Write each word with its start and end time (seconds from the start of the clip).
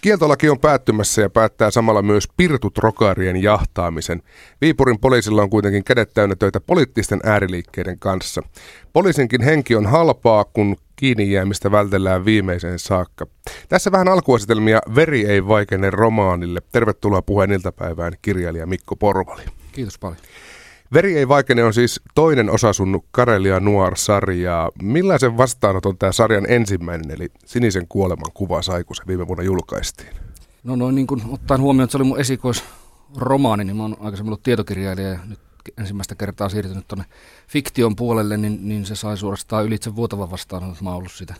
Kieltolaki 0.00 0.48
on 0.48 0.58
päättymässä 0.58 1.22
ja 1.22 1.30
päättää 1.30 1.70
samalla 1.70 2.02
myös 2.02 2.28
pirtutrokaarien 2.36 3.42
jahtaamisen. 3.42 4.22
Viipurin 4.60 4.98
poliisilla 4.98 5.42
on 5.42 5.50
kuitenkin 5.50 5.84
kädet 5.84 6.10
täynnä 6.14 6.36
töitä 6.36 6.60
poliittisten 6.60 7.20
ääriliikkeiden 7.24 7.98
kanssa. 7.98 8.42
Poliisinkin 8.92 9.42
henki 9.42 9.76
on 9.76 9.86
halpaa, 9.86 10.44
kun 10.44 10.76
kiinni 10.96 11.32
jäämistä 11.32 11.70
vältellään 11.70 12.24
viimeiseen 12.24 12.78
saakka. 12.78 13.26
Tässä 13.68 13.92
vähän 13.92 14.08
alkuasetelmia 14.08 14.80
Veri 14.94 15.26
ei 15.26 15.46
vaikene 15.46 15.90
romaanille. 15.90 16.60
Tervetuloa 16.72 17.22
puheen 17.22 17.52
iltapäivään 17.52 18.12
kirjailija 18.22 18.66
Mikko 18.66 18.96
Porvali. 18.96 19.42
Kiitos 19.72 19.98
paljon. 19.98 20.18
Veri 20.92 21.18
ei 21.18 21.28
vaikene 21.28 21.64
on 21.64 21.74
siis 21.74 22.00
toinen 22.14 22.50
osa 22.50 22.72
sun 22.72 23.02
Karelia 23.10 23.60
Noir-sarjaa. 23.60 24.70
Millaisen 24.82 25.36
vastaanoton 25.36 25.98
tämä 25.98 26.12
sarjan 26.12 26.46
ensimmäinen, 26.48 27.10
eli 27.10 27.28
Sinisen 27.46 27.88
kuoleman 27.88 28.32
kuva 28.34 28.62
sai, 28.62 28.84
kun 28.84 28.96
se 28.96 29.02
viime 29.06 29.26
vuonna 29.26 29.44
julkaistiin? 29.44 30.10
No 30.64 30.76
noin 30.76 30.94
niin 30.94 31.06
kuin 31.06 31.22
ottaen 31.28 31.60
huomioon, 31.60 31.84
että 31.84 31.92
se 31.92 31.98
oli 31.98 32.04
mun 32.04 32.20
esikoisromaani, 32.20 33.64
niin 33.64 33.76
mä 33.76 33.82
oon 33.82 33.96
aikaisemmin 34.00 34.28
ollut 34.28 34.42
tietokirjailija 34.42 35.08
ja 35.08 35.18
nyt 35.28 35.38
ensimmäistä 35.78 36.14
kertaa 36.14 36.48
siirtynyt 36.48 36.88
tuonne 36.88 37.04
fiktion 37.48 37.96
puolelle, 37.96 38.36
niin, 38.36 38.68
niin 38.68 38.86
se 38.86 38.94
sai 38.94 39.16
suorastaan 39.16 39.64
ylitse 39.64 39.96
vuotavan 39.96 40.30
vastaan, 40.30 40.70
että 40.70 40.84
mä 40.84 40.90
oon 40.90 40.98
ollut 40.98 41.12
sitä 41.12 41.34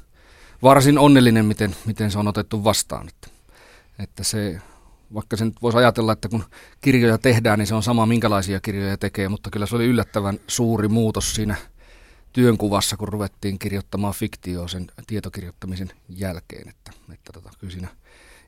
varsin 0.63 0.99
onnellinen, 0.99 1.45
miten, 1.45 1.77
miten 1.87 2.11
se 2.11 2.19
on 2.19 2.29
otettu 2.29 2.65
vastaan. 2.65 3.09
Että, 3.09 3.29
että 3.99 4.25
se, 4.25 4.61
vaikka 5.15 5.37
sen 5.37 5.53
voisi 5.63 5.79
ajatella, 5.79 6.13
että 6.13 6.29
kun 6.29 6.45
kirjoja 6.81 7.19
tehdään, 7.19 7.59
niin 7.59 7.67
se 7.67 7.75
on 7.75 7.83
sama 7.83 8.07
minkälaisia 8.07 8.61
kirjoja 8.61 8.97
tekee, 8.97 9.29
mutta 9.29 9.51
kyllä 9.51 9.67
se 9.67 9.77
oli 9.77 9.87
yllättävän 9.87 10.39
suuri 10.47 10.89
muutos 10.89 11.35
siinä 11.35 11.57
työnkuvassa, 12.33 12.97
kun 12.97 13.09
ruvettiin 13.09 13.59
kirjoittamaan 13.59 14.15
fiktioa 14.15 14.69
sen 14.69 14.87
tietokirjoittamisen 15.07 15.91
jälkeen. 16.09 16.69
Että, 16.69 16.91
että 17.13 17.33
tota, 17.33 17.51
kyllä 17.59 17.73
siinä 17.73 17.89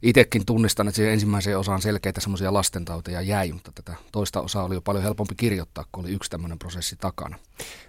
itsekin 0.03 0.47
tunnistan, 0.47 0.89
että 0.89 0.97
siihen 0.97 1.12
ensimmäiseen 1.12 1.59
osaan 1.59 1.83
selkeitä 1.83 2.20
semmoisia 2.20 2.53
lastentauteja 2.53 3.20
jäi, 3.20 3.53
mutta 3.53 3.73
tätä 3.75 3.95
toista 4.12 4.41
osaa 4.41 4.64
oli 4.64 4.75
jo 4.75 4.81
paljon 4.81 5.05
helpompi 5.05 5.34
kirjoittaa, 5.34 5.84
kun 5.92 6.05
oli 6.05 6.12
yksi 6.12 6.31
tämmöinen 6.31 6.58
prosessi 6.58 6.97
takana. 6.97 7.39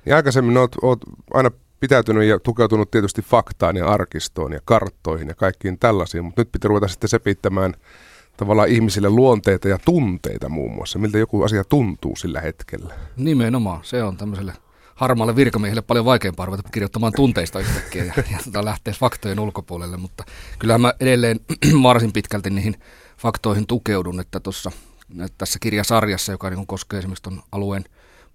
Ja 0.05 0.15
aikaisemmin 0.15 0.57
olet, 0.57 0.75
olet 0.81 0.99
aina 1.33 1.51
pitäytynyt 1.79 2.23
ja 2.23 2.39
tukeutunut 2.39 2.91
tietysti 2.91 3.21
faktaan 3.21 3.75
ja 3.75 3.87
arkistoon 3.87 4.53
ja 4.53 4.59
karttoihin 4.65 5.27
ja 5.27 5.35
kaikkiin 5.35 5.79
tällaisiin, 5.79 6.25
mutta 6.25 6.41
nyt 6.41 6.51
pitää 6.51 6.69
ruveta 6.69 6.87
sitten 6.87 7.09
sepittämään 7.09 7.73
tavallaan 8.37 8.69
ihmisille 8.69 9.09
luonteita 9.09 9.67
ja 9.67 9.77
tunteita 9.85 10.49
muun 10.49 10.71
muassa. 10.71 10.99
Miltä 10.99 11.17
joku 11.17 11.43
asia 11.43 11.63
tuntuu 11.63 12.15
sillä 12.15 12.41
hetkellä? 12.41 12.93
Nimenomaan, 13.17 13.79
se 13.83 14.03
on 14.03 14.17
tämmöiselle 14.17 14.53
harmaalle 14.95 15.35
virkamiehelle 15.35 15.81
paljon 15.81 16.05
vaikeampaa 16.05 16.45
ruveta 16.45 16.69
kirjoittamaan 16.71 17.13
tunteista 17.15 17.59
yhtäkkiä 17.59 18.03
ja, 18.03 18.13
ja 18.31 18.37
tota 18.45 18.65
lähteä 18.65 18.93
faktojen 18.99 19.39
ulkopuolelle, 19.39 19.97
mutta 19.97 20.23
kyllähän 20.59 20.81
mä 20.81 20.93
edelleen 20.99 21.39
varsin 21.83 22.13
pitkälti 22.13 22.49
niihin 22.49 22.75
faktoihin 23.17 23.67
tukeudun, 23.67 24.19
että 24.19 24.39
tuossa 24.39 24.71
tässä 25.37 25.59
kirjasarjassa, 25.59 26.31
joka 26.31 26.49
niin 26.49 26.67
koskee 26.67 26.99
esimerkiksi 26.99 27.23
tuon 27.23 27.41
alueen 27.51 27.83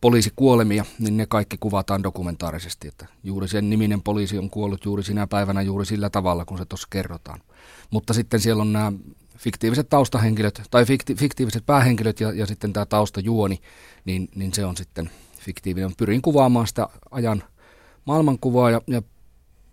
poliisikuolemia, 0.01 0.85
niin 0.99 1.17
ne 1.17 1.27
kaikki 1.27 1.57
kuvataan 1.61 2.03
dokumentaarisesti, 2.03 2.89
että 2.89 3.07
juuri 3.25 3.49
sen 3.49 3.71
niminen 3.71 4.03
poliisi 4.03 4.39
on 4.39 4.51
kuollut 4.51 4.85
juuri 4.85 5.03
sinä 5.03 5.27
päivänä 5.27 5.63
juuri 5.63 5.87
sillä 5.87 6.11
tavalla, 6.11 6.45
kun 6.45 6.59
se 6.59 6.65
tuossa 6.65 6.89
kerrotaan. 6.91 7.41
Mutta 7.91 8.13
sitten 8.13 8.41
siellä 8.41 8.61
on 8.61 8.73
nämä 8.73 8.93
fiktiiviset 9.39 9.89
taustahenkilöt 9.89 10.63
tai 10.71 10.85
fikti, 10.85 11.15
fiktiiviset 11.15 11.67
päähenkilöt 11.67 12.21
ja, 12.21 12.33
ja 12.33 12.47
sitten 12.47 12.73
tämä 12.73 12.87
taustajuoni, 12.87 13.61
niin, 14.05 14.29
niin 14.35 14.55
se 14.55 14.65
on 14.65 14.77
sitten 14.77 15.11
fiktiivinen. 15.39 15.97
Pyrin 15.97 16.23
kuvaamaan 16.23 16.67
sitä 16.67 16.89
ajan 17.11 17.45
maailmankuvaa 18.05 18.71
ja, 18.71 18.81
ja 18.87 19.03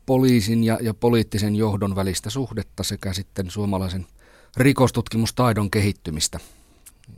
poliisin 0.05 0.63
ja, 0.63 0.77
ja 0.81 0.93
poliittisen 0.93 1.55
johdon 1.55 1.95
välistä 1.95 2.30
suhdetta 2.30 2.83
sekä 2.83 3.13
sitten 3.13 3.52
suomalaisen 3.52 4.05
rikostutkimustaidon 4.58 5.71
kehittymistä. 5.71 6.39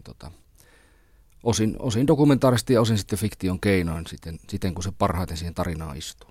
Tota, 0.03 0.31
osin, 1.43 1.75
osin 1.79 2.07
dokumentaarisesti 2.07 2.73
ja 2.73 2.81
osin 2.81 2.97
sitten 2.97 3.19
fiktion 3.19 3.59
keinoin 3.59 4.07
siten, 4.07 4.39
siten 4.49 4.73
kun 4.73 4.83
se 4.83 4.91
parhaiten 4.91 5.37
siihen 5.37 5.53
tarinaan 5.53 5.97
istuu. 5.97 6.30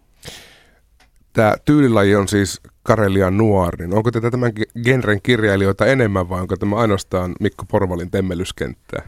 Tämä 1.36 1.54
tyylilaji 1.64 2.16
on 2.16 2.28
siis 2.28 2.60
Karelia 2.82 3.30
nuori. 3.30 3.86
Niin 3.86 3.96
onko 3.96 4.10
tätä 4.10 4.30
tämän 4.30 4.52
genren 4.84 5.22
kirjailijoita 5.22 5.86
enemmän 5.86 6.28
vai 6.28 6.40
onko 6.40 6.56
tämä 6.56 6.76
ainoastaan 6.76 7.34
Mikko 7.40 7.64
Porvalin 7.70 8.10
temmellyskenttää? 8.10 9.02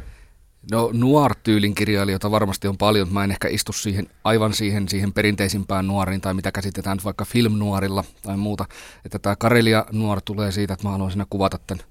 No 0.71 0.91
nuor-tyylin 0.93 1.75
kirjailijoita 1.75 2.31
varmasti 2.31 2.69
on 2.69 2.77
paljon. 2.77 3.13
Mä 3.13 3.25
en 3.25 3.31
ehkä 3.31 3.49
istu 3.49 3.73
siihen, 3.73 4.07
aivan 4.25 4.53
siihen, 4.53 4.89
siihen 4.89 5.13
perinteisimpään 5.13 5.87
nuoriin 5.87 6.21
tai 6.21 6.35
mitä 6.35 6.53
käsitetään 6.53 6.99
vaikka 7.05 7.25
filmnuorilla 7.25 8.05
tai 8.23 8.37
muuta. 8.37 8.65
Että 9.05 9.19
tämä 9.19 9.37
Karelia 9.37 9.85
nuor 9.93 10.21
tulee 10.25 10.53
siitä, 10.53 10.75
että 10.75 10.87
mä 10.87 10.93
haluan 10.93 11.11
siinä 11.11 11.27
kuvata 11.31 11.59
tämän 11.67 11.85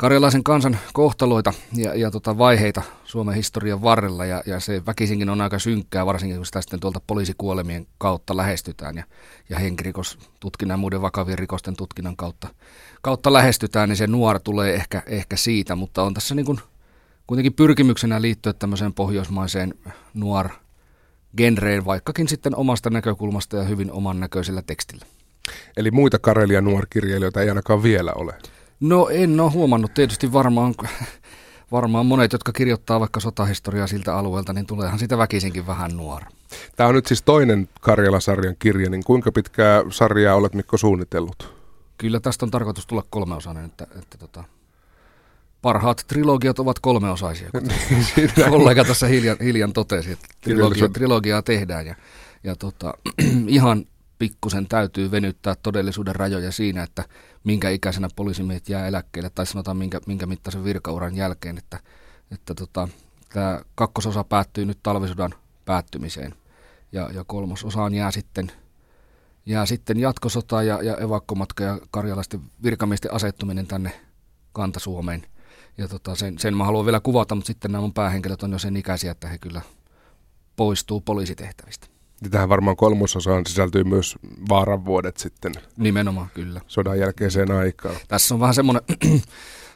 karjalaisen 0.00 0.44
kansan 0.44 0.78
kohtaloita 0.92 1.52
ja, 1.76 1.94
ja 1.94 2.10
tota 2.10 2.38
vaiheita 2.38 2.82
Suomen 3.04 3.34
historian 3.34 3.82
varrella 3.82 4.24
ja, 4.24 4.42
ja 4.46 4.60
se 4.60 4.86
väkisinkin 4.86 5.28
on 5.28 5.40
aika 5.40 5.58
synkkää, 5.58 6.06
varsinkin 6.06 6.36
kun 6.36 6.46
sitä 6.46 6.60
sitten 6.60 6.80
tuolta 6.80 7.00
poliisikuolemien 7.06 7.86
kautta 7.98 8.36
lähestytään 8.36 8.96
ja, 8.96 9.04
ja 9.48 9.58
henkirikostutkinnan 9.58 10.74
ja 10.74 10.78
muiden 10.78 11.02
vakavien 11.02 11.38
rikosten 11.38 11.76
tutkinnan 11.76 12.16
kautta, 12.16 12.48
kautta 13.02 13.32
lähestytään, 13.32 13.88
niin 13.88 13.96
se 13.96 14.06
nuor 14.06 14.40
tulee 14.40 14.74
ehkä, 14.74 15.02
ehkä 15.06 15.36
siitä, 15.36 15.74
mutta 15.76 16.02
on 16.02 16.14
tässä 16.14 16.34
niin 16.34 16.46
kuin 16.46 16.60
kuitenkin 17.26 17.54
pyrkimyksenä 17.54 18.22
liittyä 18.22 18.52
tämmöiseen 18.52 18.94
pohjoismaiseen 18.94 19.74
nuor 20.14 20.48
genreen, 21.36 21.84
vaikkakin 21.84 22.28
sitten 22.28 22.56
omasta 22.56 22.90
näkökulmasta 22.90 23.56
ja 23.56 23.62
hyvin 23.62 23.92
oman 23.92 24.20
näköisellä 24.20 24.62
tekstillä. 24.62 25.06
Eli 25.76 25.90
muita 25.90 26.18
Karelia 26.18 26.60
nuorkirjailijoita 26.60 27.42
ei 27.42 27.48
ainakaan 27.48 27.82
vielä 27.82 28.12
ole? 28.12 28.34
No 28.80 29.08
en 29.08 29.40
ole 29.40 29.50
huomannut. 29.50 29.94
Tietysti 29.94 30.32
varmaan, 30.32 30.74
varmaan 31.72 32.06
monet, 32.06 32.32
jotka 32.32 32.52
kirjoittaa 32.52 33.00
vaikka 33.00 33.20
sotahistoriaa 33.20 33.86
siltä 33.86 34.16
alueelta, 34.16 34.52
niin 34.52 34.66
tuleehan 34.66 34.98
sitä 34.98 35.18
väkisinkin 35.18 35.66
vähän 35.66 35.96
nuori. 35.96 36.26
Tämä 36.76 36.88
on 36.88 36.94
nyt 36.94 37.06
siis 37.06 37.22
toinen 37.22 37.68
Karjala-sarjan 37.80 38.56
kirja, 38.58 38.90
niin 38.90 39.04
kuinka 39.04 39.32
pitkää 39.32 39.82
sarjaa 39.90 40.34
olet 40.34 40.54
Mikko 40.54 40.76
suunnitellut? 40.76 41.54
Kyllä 41.98 42.20
tästä 42.20 42.46
on 42.46 42.50
tarkoitus 42.50 42.86
tulla 42.86 43.04
kolmeosainen, 43.10 43.64
että, 43.64 43.86
että 43.98 44.18
tota, 44.18 44.44
parhaat 45.62 46.04
trilogiat 46.06 46.58
ovat 46.58 46.78
kolmeosaisia, 46.78 47.50
kuten 47.50 47.76
kollega 48.50 48.84
tässä 48.84 49.06
hiljan, 49.06 49.36
hiljan 49.42 49.72
totesi, 49.72 50.12
että 50.12 50.28
trilogia, 50.40 50.88
trilogiaa 50.88 51.42
tehdään 51.42 51.86
ja, 51.86 51.94
ja 52.44 52.56
tota, 52.56 52.94
ihan 53.46 53.84
pikkusen 54.20 54.66
täytyy 54.68 55.10
venyttää 55.10 55.54
todellisuuden 55.62 56.16
rajoja 56.16 56.52
siinä, 56.52 56.82
että 56.82 57.04
minkä 57.44 57.70
ikäisenä 57.70 58.08
poliisimiehet 58.16 58.68
jää 58.68 58.86
eläkkeelle, 58.86 59.30
tai 59.30 59.46
sanotaan 59.46 59.76
minkä, 59.76 60.00
minkä 60.06 60.26
mittaisen 60.26 60.64
virkauran 60.64 61.16
jälkeen, 61.16 61.58
että, 61.58 61.80
että 62.30 62.54
tota, 62.54 62.88
tämä 63.32 63.60
kakkososa 63.74 64.24
päättyy 64.24 64.64
nyt 64.64 64.78
talvisodan 64.82 65.34
päättymiseen, 65.64 66.34
ja, 66.92 67.10
ja 67.14 67.24
kolmososaan 67.24 67.94
jää 67.94 68.10
sitten, 68.10 68.52
jää 69.46 69.66
sitten 69.66 70.00
jatkosota 70.00 70.62
ja, 70.62 70.82
ja 70.82 70.96
evakkomatka 70.96 71.64
ja 71.64 71.78
karjalaisten 71.90 72.40
virkamiesten 72.62 73.14
asettuminen 73.14 73.66
tänne 73.66 74.00
Kanta-Suomeen. 74.52 75.26
Ja 75.78 75.88
tota, 75.88 76.14
sen, 76.14 76.38
sen 76.38 76.56
mä 76.56 76.64
haluan 76.64 76.84
vielä 76.84 77.00
kuvata, 77.00 77.34
mutta 77.34 77.46
sitten 77.46 77.72
nämä 77.72 77.82
mun 77.82 77.94
päähenkilöt 77.94 78.42
on 78.42 78.52
jo 78.52 78.58
sen 78.58 78.76
ikäisiä, 78.76 79.10
että 79.10 79.28
he 79.28 79.38
kyllä 79.38 79.62
poistuu 80.56 81.00
poliisitehtävistä. 81.00 81.99
Ja 82.22 82.30
tähän 82.30 82.48
varmaan 82.48 82.76
kolmososaan 82.76 83.46
sisältyy 83.46 83.84
myös 83.84 84.16
vaaran 84.48 84.84
vuodet 84.84 85.16
sitten. 85.16 85.52
Nimenomaan, 85.76 86.28
kyllä. 86.34 86.60
Sodan 86.66 86.98
jälkeiseen 86.98 87.50
aikaan. 87.50 87.94
Tässä 88.08 88.34
on 88.34 88.40
vähän 88.40 88.54
semmoinen, 88.54 88.82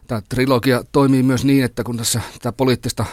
tämä 0.06 0.22
trilogia 0.28 0.84
toimii 0.92 1.22
myös 1.22 1.44
niin, 1.44 1.64
että 1.64 1.84
kun 1.84 1.96
tässä 1.96 2.20
tämä 2.42 2.52
poliittista, 2.52 3.04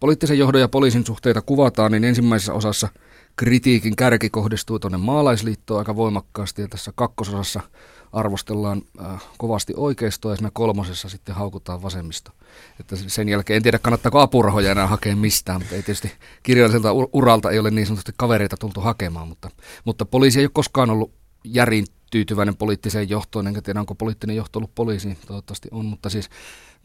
poliittisen 0.00 0.38
johdon 0.38 0.60
ja 0.60 0.68
poliisin 0.68 1.06
suhteita 1.06 1.42
kuvataan, 1.42 1.92
niin 1.92 2.04
ensimmäisessä 2.04 2.52
osassa 2.52 2.88
kritiikin 3.36 3.96
kärki 3.96 4.30
kohdistuu 4.30 4.78
tuonne 4.78 4.98
maalaisliittoon 4.98 5.78
aika 5.78 5.96
voimakkaasti 5.96 6.62
ja 6.62 6.68
tässä 6.68 6.92
kakkososassa– 6.96 7.60
arvostellaan 8.12 8.82
äh, 9.04 9.24
kovasti 9.38 9.72
oikeistoa 9.76 10.32
ja 10.32 10.36
siinä 10.36 10.50
kolmosessa 10.52 11.08
sitten 11.08 11.34
haukutaan 11.34 11.82
vasemmista. 11.82 12.32
Että 12.80 12.96
sen 12.96 13.28
jälkeen 13.28 13.56
en 13.56 13.62
tiedä 13.62 13.78
kannattaako 13.78 14.20
apurahoja 14.20 14.70
enää 14.70 14.86
hakea 14.86 15.16
mistään, 15.16 15.60
mutta 15.60 15.74
ei 15.74 15.82
tietysti 15.82 16.12
kirjalliselta 16.42 16.92
uralta 17.12 17.50
ei 17.50 17.58
ole 17.58 17.70
niin 17.70 17.86
sanotusti 17.86 18.12
kavereita 18.16 18.56
tultu 18.56 18.80
hakemaan, 18.80 19.28
mutta, 19.28 19.50
mutta 19.84 20.04
poliisi 20.04 20.38
ei 20.38 20.44
ole 20.44 20.50
koskaan 20.54 20.90
ollut 20.90 21.12
järin 21.44 21.86
tyytyväinen 22.10 22.56
poliittiseen 22.56 23.08
johtoon, 23.08 23.46
enkä 23.46 23.62
tiedä 23.62 23.80
onko 23.80 23.94
poliittinen 23.94 24.36
johto 24.36 24.58
ollut 24.58 24.74
poliisi, 24.74 25.18
toivottavasti 25.26 25.68
on, 25.70 25.86
mutta 25.86 26.10
siis 26.10 26.30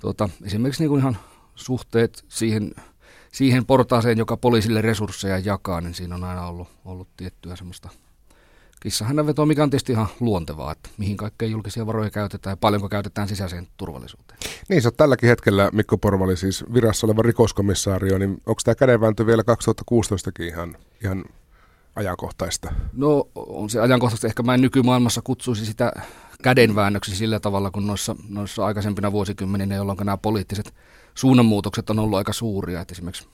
tuota, 0.02 0.30
esimerkiksi 0.44 0.84
niin 0.84 0.90
kuin 0.90 1.00
ihan 1.00 1.18
suhteet 1.56 2.26
siihen, 2.28 2.72
siihen 3.32 3.66
portaaseen, 3.66 4.18
joka 4.18 4.38
poliisille 4.38 4.82
resursseja 4.82 5.38
jakaa, 5.38 5.82
niin 5.82 5.94
siinä 5.94 6.16
on 6.16 6.24
aina 6.24 6.48
ollut, 6.48 6.68
ollut 6.86 7.08
tiettyä 7.18 7.56
semmoista 7.56 7.90
Kissahan 8.82 9.28
veto, 9.28 9.46
mikä 9.46 9.64
on 9.64 9.70
tietysti 9.70 9.92
ihan 9.92 10.08
luontevaa, 10.20 10.72
että 10.72 10.90
mihin 10.98 11.18
kaikkeen 11.18 11.52
julkisia 11.52 11.86
varoja 11.86 12.10
käytetään 12.10 12.52
ja 12.52 12.58
paljonko 12.58 12.90
käytetään 12.90 13.28
sisäiseen 13.28 13.68
turvallisuuteen. 13.78 14.40
Niin, 14.70 14.82
sä 14.82 14.88
oot 14.88 14.98
tälläkin 14.98 15.30
hetkellä, 15.30 15.70
Mikko 15.74 15.98
Porvali, 15.98 16.38
siis 16.38 16.66
virassa 16.74 17.08
oleva 17.08 17.22
rikoskomissaario, 17.22 18.18
niin 18.18 18.32
onko 18.32 18.62
tämä 18.64 18.76
kädenvääntö 18.76 19.26
vielä 19.26 19.44
2016kin 19.52 20.44
ihan, 20.44 20.78
ihan 21.04 21.26
ajankohtaista? 21.96 22.74
No 22.94 23.28
on 23.36 23.70
se 23.70 23.80
ajankohtaista. 23.80 24.28
Ehkä 24.28 24.44
mä 24.44 24.54
en 24.54 24.62
nykymaailmassa 24.62 25.22
kutsuisi 25.24 25.66
sitä 25.66 25.92
kädenväännöksi 26.44 27.16
sillä 27.16 27.40
tavalla 27.40 27.72
kuin 27.72 27.88
noissa, 27.88 28.16
noissa 28.30 28.66
aikaisempina 28.66 29.12
vuosikymmeninä, 29.12 29.76
jolloin 29.76 29.98
nämä 29.98 30.18
poliittiset 30.18 30.74
suunnanmuutokset 31.16 31.90
on 31.90 32.00
ollut 32.00 32.18
aika 32.18 32.34
suuria. 32.34 32.82
Et 32.82 32.92
esimerkiksi 32.92 33.28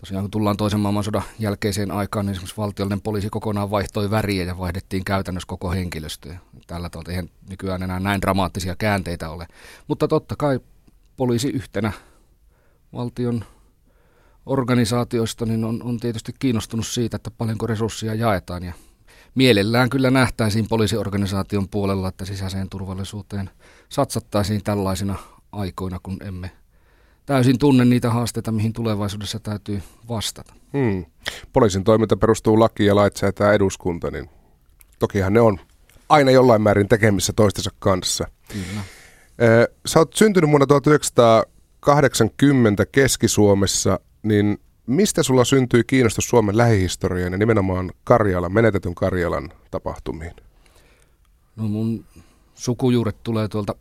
tosiaan 0.00 0.24
kun 0.24 0.30
tullaan 0.30 0.56
toisen 0.56 0.80
maailmansodan 0.80 1.22
jälkeiseen 1.38 1.90
aikaan, 1.90 2.26
niin 2.26 2.32
esimerkiksi 2.32 2.56
valtiollinen 2.56 3.00
poliisi 3.00 3.30
kokonaan 3.30 3.70
vaihtoi 3.70 4.10
väriä 4.10 4.44
ja 4.44 4.58
vaihdettiin 4.58 5.04
käytännössä 5.04 5.46
koko 5.46 5.70
henkilöstö. 5.70 6.34
Tällä 6.66 6.90
tavalla 6.90 7.10
eihän 7.10 7.30
nykyään 7.48 7.82
enää 7.82 8.00
näin 8.00 8.20
dramaattisia 8.20 8.76
käänteitä 8.76 9.30
ole. 9.30 9.46
Mutta 9.88 10.08
totta 10.08 10.36
kai 10.36 10.60
poliisi 11.16 11.48
yhtenä 11.48 11.92
valtion 12.92 13.44
organisaatioista 14.46 15.46
niin 15.46 15.64
on, 15.64 15.82
on 15.82 16.00
tietysti 16.00 16.32
kiinnostunut 16.38 16.86
siitä, 16.86 17.16
että 17.16 17.30
paljonko 17.30 17.66
resursseja 17.66 18.14
jaetaan 18.14 18.62
ja 18.62 18.72
mielellään 19.34 19.90
kyllä 19.90 20.10
nähtäisiin 20.10 20.68
poliisiorganisaation 20.68 21.68
puolella, 21.68 22.08
että 22.08 22.24
sisäiseen 22.24 22.68
turvallisuuteen 22.68 23.50
satsattaisiin 23.88 24.64
tällaisina 24.64 25.14
aikoina, 25.52 26.00
kun 26.02 26.16
emme 26.24 26.50
täysin 27.28 27.58
tunne 27.58 27.84
niitä 27.84 28.10
haasteita, 28.10 28.52
mihin 28.52 28.72
tulevaisuudessa 28.72 29.40
täytyy 29.40 29.82
vastata. 30.08 30.54
Hmm. 30.72 31.04
Poliisin 31.52 31.84
toiminta 31.84 32.16
perustuu 32.16 32.60
lakiin 32.60 32.86
ja 32.86 32.96
lait 32.96 33.16
säätää 33.16 33.52
eduskunta, 33.52 34.10
niin 34.10 34.30
tokihan 34.98 35.32
ne 35.32 35.40
on 35.40 35.60
aina 36.08 36.30
jollain 36.30 36.62
määrin 36.62 36.88
tekemissä 36.88 37.32
toistensa 37.32 37.70
kanssa. 37.78 38.28
Kyllä. 38.52 38.80
Sä 39.86 39.98
oot 39.98 40.14
syntynyt 40.14 40.50
vuonna 40.50 40.66
1980 40.66 42.86
Keski-Suomessa, 42.86 44.00
niin 44.22 44.58
mistä 44.86 45.22
sulla 45.22 45.44
syntyi 45.44 45.84
kiinnostus 45.86 46.28
Suomen 46.28 46.56
lähihistoriaan 46.56 47.32
ja 47.32 47.38
nimenomaan 47.38 47.92
Karjalan, 48.04 48.52
menetetyn 48.52 48.94
Karjalan 48.94 49.52
tapahtumiin? 49.70 50.32
No 51.56 51.68
mun 51.68 52.04
sukujuuret 52.54 53.22
tulee 53.22 53.48
tuolta, 53.48 53.74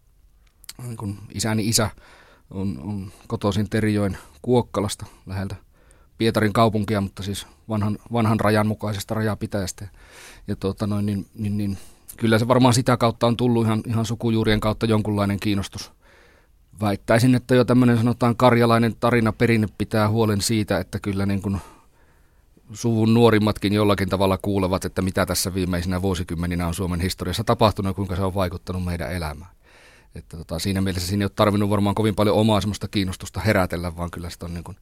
kun 0.98 1.18
isäni 1.34 1.68
isä 1.68 1.90
on, 2.50 2.78
on 2.82 3.12
kotoisin 3.26 3.70
Terijoen 3.70 4.18
Kuokkalasta 4.42 5.06
läheltä 5.26 5.56
Pietarin 6.18 6.52
kaupunkia, 6.52 7.00
mutta 7.00 7.22
siis 7.22 7.46
vanhan, 7.68 7.98
vanhan 8.12 8.40
rajan 8.40 8.66
mukaisesta 8.66 9.14
rajapitäjästä. 9.14 9.88
Ja 10.48 10.56
tuota 10.56 10.86
noin, 10.86 11.06
niin, 11.06 11.26
niin, 11.34 11.58
niin, 11.58 11.78
kyllä 12.16 12.38
se 12.38 12.48
varmaan 12.48 12.74
sitä 12.74 12.96
kautta 12.96 13.26
on 13.26 13.36
tullut 13.36 13.64
ihan, 13.64 13.82
ihan 13.86 14.06
sukujuurien 14.06 14.60
kautta 14.60 14.86
jonkunlainen 14.86 15.40
kiinnostus. 15.40 15.92
Väittäisin, 16.80 17.34
että 17.34 17.54
jo 17.54 17.64
tämmöinen 17.64 17.98
sanotaan 17.98 18.36
karjalainen 18.36 18.96
tarina 19.00 19.32
perinne 19.32 19.68
pitää 19.78 20.08
huolen 20.08 20.40
siitä, 20.40 20.78
että 20.78 20.98
kyllä 20.98 21.26
niin 21.26 21.42
kuin 21.42 21.60
suvun 22.72 23.14
nuorimmatkin 23.14 23.72
jollakin 23.72 24.08
tavalla 24.08 24.38
kuulevat, 24.38 24.84
että 24.84 25.02
mitä 25.02 25.26
tässä 25.26 25.54
viimeisinä 25.54 26.02
vuosikymmeninä 26.02 26.66
on 26.66 26.74
Suomen 26.74 27.00
historiassa 27.00 27.44
tapahtunut 27.44 27.90
ja 27.90 27.94
kuinka 27.94 28.16
se 28.16 28.22
on 28.22 28.34
vaikuttanut 28.34 28.84
meidän 28.84 29.12
elämään. 29.12 29.53
Että 30.14 30.36
tota, 30.36 30.58
siinä 30.58 30.80
mielessä 30.80 31.08
siinä 31.08 31.22
ei 31.22 31.24
ole 31.24 31.32
tarvinnut 31.36 31.70
varmaan 31.70 31.94
kovin 31.94 32.14
paljon 32.14 32.36
omaa 32.36 32.60
semmoista 32.60 32.88
kiinnostusta 32.88 33.40
herätellä, 33.40 33.96
vaan 33.96 34.10
kyllä 34.10 34.30
sitä 34.30 34.46
on, 34.46 34.54
niin 34.54 34.64
kuin, 34.64 34.76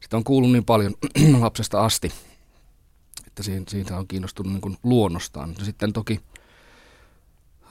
sitä 0.00 0.16
on 0.16 0.24
kuullut 0.24 0.52
niin 0.52 0.64
paljon 0.64 0.94
lapsesta 1.40 1.84
asti, 1.84 2.12
että 3.26 3.42
siitä, 3.42 3.70
siitä 3.70 3.96
on 3.96 4.06
kiinnostunut 4.06 4.52
niin 4.52 4.60
kuin 4.60 4.76
luonnostaan. 4.82 5.54
Sitten 5.62 5.92
toki 5.92 6.20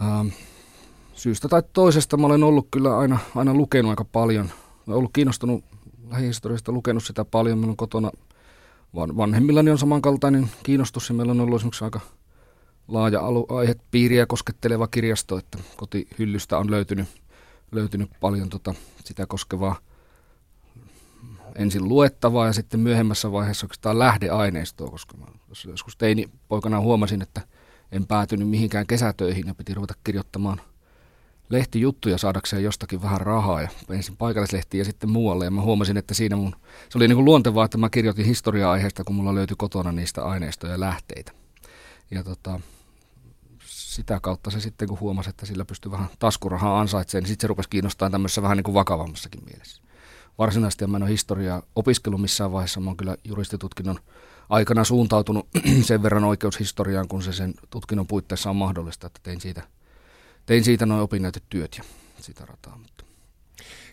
ähm, 0.01 0.27
syystä 1.13 1.47
tai 1.47 1.63
toisesta 1.73 2.17
mä 2.17 2.27
olen 2.27 2.43
ollut 2.43 2.67
kyllä 2.71 2.97
aina, 2.97 3.19
aina 3.35 3.53
lukenut 3.53 3.89
aika 3.89 4.05
paljon. 4.05 4.49
Olen 4.87 4.97
ollut 4.97 5.13
kiinnostunut 5.13 5.63
lähihistoriasta, 6.09 6.71
lukenut 6.71 7.03
sitä 7.03 7.25
paljon. 7.25 7.63
On 7.63 7.77
kotona 7.77 8.11
vanhemmillani 8.95 9.71
on 9.71 9.77
samankaltainen 9.77 10.49
kiinnostus 10.63 11.09
ja 11.09 11.15
meillä 11.15 11.31
on 11.31 11.39
ollut 11.39 11.55
esimerkiksi 11.55 11.83
aika 11.83 11.99
laaja 12.87 13.21
aihepiiriä 13.57 14.25
kosketteleva 14.25 14.87
kirjasto, 14.87 15.37
että 15.37 15.57
kotihyllystä 15.77 16.57
on 16.57 16.71
löytynyt, 16.71 17.07
löytynyt 17.71 18.09
paljon 18.19 18.49
tota, 18.49 18.73
sitä 19.03 19.25
koskevaa 19.25 19.79
ensin 21.55 21.89
luettavaa 21.89 22.47
ja 22.47 22.53
sitten 22.53 22.79
myöhemmässä 22.79 23.31
vaiheessa 23.31 23.65
oikeastaan 23.65 23.99
lähdeaineistoa, 23.99 24.89
koska 24.89 25.17
mä 25.17 25.25
joskus 25.67 25.97
teini 25.97 26.29
poikana 26.47 26.79
huomasin, 26.79 27.21
että 27.21 27.41
en 27.91 28.07
päätynyt 28.07 28.49
mihinkään 28.49 28.87
kesätöihin 28.87 29.47
ja 29.47 29.55
piti 29.55 29.73
ruveta 29.73 29.93
kirjoittamaan 30.03 30.61
lehtijuttuja 31.49 32.17
saadakseen 32.17 32.63
jostakin 32.63 33.01
vähän 33.01 33.21
rahaa 33.21 33.61
ja 33.61 33.69
ensin 33.89 34.17
paikallislehtiin 34.17 34.79
ja 34.79 34.85
sitten 34.85 35.09
muualle 35.09 35.45
ja 35.45 35.51
mä 35.51 35.61
huomasin, 35.61 35.97
että 35.97 36.13
siinä 36.13 36.35
mun, 36.35 36.55
se 36.89 36.97
oli 36.97 37.07
niin 37.07 37.15
kuin 37.15 37.25
luontevaa, 37.25 37.65
että 37.65 37.77
mä 37.77 37.89
kirjoitin 37.89 38.25
historia-aiheesta, 38.25 39.03
kun 39.03 39.15
mulla 39.15 39.35
löytyi 39.35 39.55
kotona 39.57 39.91
niistä 39.91 40.23
aineistoja 40.23 40.73
ja 40.73 40.79
lähteitä. 40.79 41.31
Ja 42.11 42.23
tota, 42.23 42.59
sitä 43.65 44.19
kautta 44.19 44.51
se 44.51 44.59
sitten, 44.59 44.87
kun 44.87 44.99
huomasi, 44.99 45.29
että 45.29 45.45
sillä 45.45 45.65
pystyy 45.65 45.91
vähän 45.91 46.09
taskurahaa 46.19 46.79
ansaitsemaan, 46.79 47.23
niin 47.23 47.27
sitten 47.27 47.43
se 47.43 47.47
rupesi 47.47 47.69
kiinnostaa 47.69 48.09
tämmöisessä 48.09 48.41
vähän 48.41 48.57
niin 48.57 48.63
kuin 48.63 48.73
vakavammassakin 48.73 49.45
mielessä. 49.45 49.81
Varsinaisesti 50.37 50.87
mä 50.87 50.97
en 50.97 51.03
ole 51.03 51.11
historiaa 51.11 51.63
opiskellut 51.75 52.21
missään 52.21 52.51
vaiheessa, 52.51 52.79
mä 52.79 52.89
oon 52.89 52.97
kyllä 52.97 53.17
juristitutkinnon 53.23 53.99
aikana 54.49 54.83
suuntautunut 54.83 55.47
sen 55.87 56.03
verran 56.03 56.23
oikeushistoriaan, 56.23 57.07
kun 57.07 57.23
se 57.23 57.33
sen 57.33 57.53
tutkinnon 57.69 58.07
puitteissa 58.07 58.49
on 58.49 58.55
mahdollista, 58.55 59.07
että 59.07 59.19
tein 59.23 59.41
siitä, 59.41 59.61
tein 60.45 60.63
siitä 60.63 60.85
noin 60.85 61.01
opinnäytetyöt 61.01 61.77
ja 61.77 61.83
sitä 62.19 62.45
rataa. 62.45 62.77
Mutta. 62.77 63.03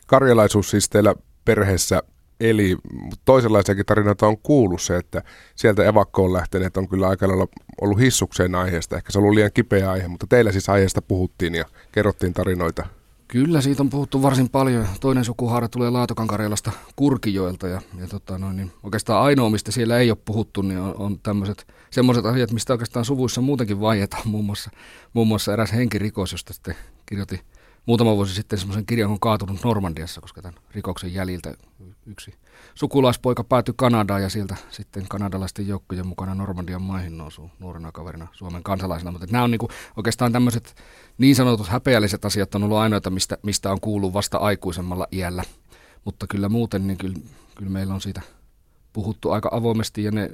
Karjalaisuus 0.06 0.70
siis 0.70 0.88
teillä 0.88 1.14
perheessä 1.44 2.02
Eli 2.40 2.76
toisenlaisiakin 3.24 3.86
tarinoita 3.86 4.26
on 4.26 4.38
kuullut 4.38 4.82
se, 4.82 4.96
että 4.96 5.22
sieltä 5.54 5.84
evakkoon 5.84 6.32
lähteneet 6.32 6.76
on 6.76 6.88
kyllä 6.88 7.08
aika 7.08 7.28
lailla 7.28 7.46
ollut 7.80 7.98
hissukseen 7.98 8.54
aiheesta. 8.54 8.96
Ehkä 8.96 9.12
se 9.12 9.18
on 9.18 9.22
ollut 9.22 9.34
liian 9.34 9.50
kipeä 9.54 9.90
aihe, 9.90 10.08
mutta 10.08 10.26
teillä 10.26 10.52
siis 10.52 10.68
aiheesta 10.68 11.02
puhuttiin 11.02 11.54
ja 11.54 11.64
kerrottiin 11.92 12.32
tarinoita. 12.32 12.86
Kyllä, 13.28 13.60
siitä 13.60 13.82
on 13.82 13.90
puhuttu 13.90 14.22
varsin 14.22 14.48
paljon. 14.48 14.86
Toinen 15.00 15.24
sukuhaara 15.24 15.68
tulee 15.68 15.90
Laatokan-Karjalasta 15.90 16.72
Kurkijoelta 16.96 17.68
ja, 17.68 17.80
ja 18.00 18.06
tota 18.06 18.38
noin, 18.38 18.56
niin 18.56 18.72
oikeastaan 18.82 19.22
ainoa, 19.22 19.50
mistä 19.50 19.72
siellä 19.72 19.98
ei 19.98 20.10
ole 20.10 20.18
puhuttu, 20.24 20.62
niin 20.62 20.80
on, 20.80 20.94
on 20.98 21.18
tämmöiset 21.22 21.66
semmoiset 21.90 22.26
asiat, 22.26 22.50
mistä 22.52 22.72
oikeastaan 22.72 23.04
suvuissa 23.04 23.40
muutenkin 23.40 23.80
vaietaan. 23.80 24.28
Muun 24.28 24.44
muassa, 24.44 24.70
muun 25.12 25.28
muassa 25.28 25.52
eräs 25.52 25.72
henkirikos, 25.72 26.32
josta 26.32 26.52
sitten 26.52 26.74
kirjoitin 27.06 27.40
muutama 27.88 28.16
vuosi 28.16 28.34
sitten 28.34 28.58
semmoisen 28.58 28.86
kirjan 28.86 29.08
kuin 29.08 29.20
Kaatunut 29.20 29.64
Normandiassa, 29.64 30.20
koska 30.20 30.42
tämän 30.42 30.60
rikoksen 30.74 31.14
jäljiltä 31.14 31.54
yksi 32.06 32.34
sukulaispoika 32.74 33.44
päätyi 33.44 33.74
Kanadaan 33.76 34.22
ja 34.22 34.28
sieltä 34.28 34.56
sitten 34.70 35.08
kanadalaisten 35.08 35.68
joukkojen 35.68 36.06
mukana 36.06 36.34
Normandian 36.34 36.82
maihin 36.82 37.18
nousu 37.18 37.50
nuorena 37.58 37.92
kaverina 37.92 38.26
Suomen 38.32 38.62
kansalaisena. 38.62 39.12
Mutta 39.12 39.26
nämä 39.30 39.44
on 39.44 39.50
niin 39.50 39.58
kuin, 39.58 39.70
oikeastaan 39.96 40.32
tämmöiset 40.32 40.74
niin 41.18 41.36
sanotut 41.36 41.68
häpeälliset 41.68 42.24
asiat 42.24 42.54
on 42.54 42.64
ollut 42.64 42.78
ainoita, 42.78 43.10
mistä, 43.10 43.38
mistä 43.42 43.72
on 43.72 43.80
kuullut 43.80 44.12
vasta 44.12 44.38
aikuisemmalla 44.38 45.06
iällä. 45.12 45.44
Mutta 46.04 46.26
kyllä 46.26 46.48
muuten, 46.48 46.86
niin 46.86 46.98
kyllä, 46.98 47.18
kyllä 47.54 47.70
meillä 47.70 47.94
on 47.94 48.00
siitä 48.00 48.22
puhuttu 48.92 49.30
aika 49.30 49.48
avoimesti 49.52 50.04
ja 50.04 50.10
ne, 50.10 50.30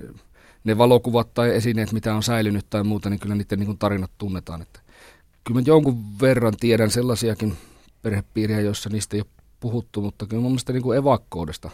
ne 0.64 0.78
valokuvat 0.78 1.34
tai 1.34 1.54
esineet, 1.54 1.92
mitä 1.92 2.14
on 2.14 2.22
säilynyt 2.22 2.66
tai 2.70 2.84
muuta, 2.84 3.10
niin 3.10 3.20
kyllä 3.20 3.34
niiden 3.34 3.58
niin 3.58 3.78
tarinat 3.78 4.10
tunnetaan. 4.18 4.62
Että 4.62 4.83
kyllä 5.44 5.60
mä 5.60 5.64
jonkun 5.66 6.20
verran 6.20 6.56
tiedän 6.60 6.90
sellaisiakin 6.90 7.56
perhepiiriä, 8.02 8.60
joissa 8.60 8.90
niistä 8.90 9.16
ei 9.16 9.20
ole 9.20 9.42
puhuttu, 9.60 10.00
mutta 10.00 10.26
kyllä 10.26 10.42
mun 10.42 10.52
mielestä 10.52 10.72
niin 10.72 10.82
kuin 10.82 10.98
evakkoudesta 10.98 11.70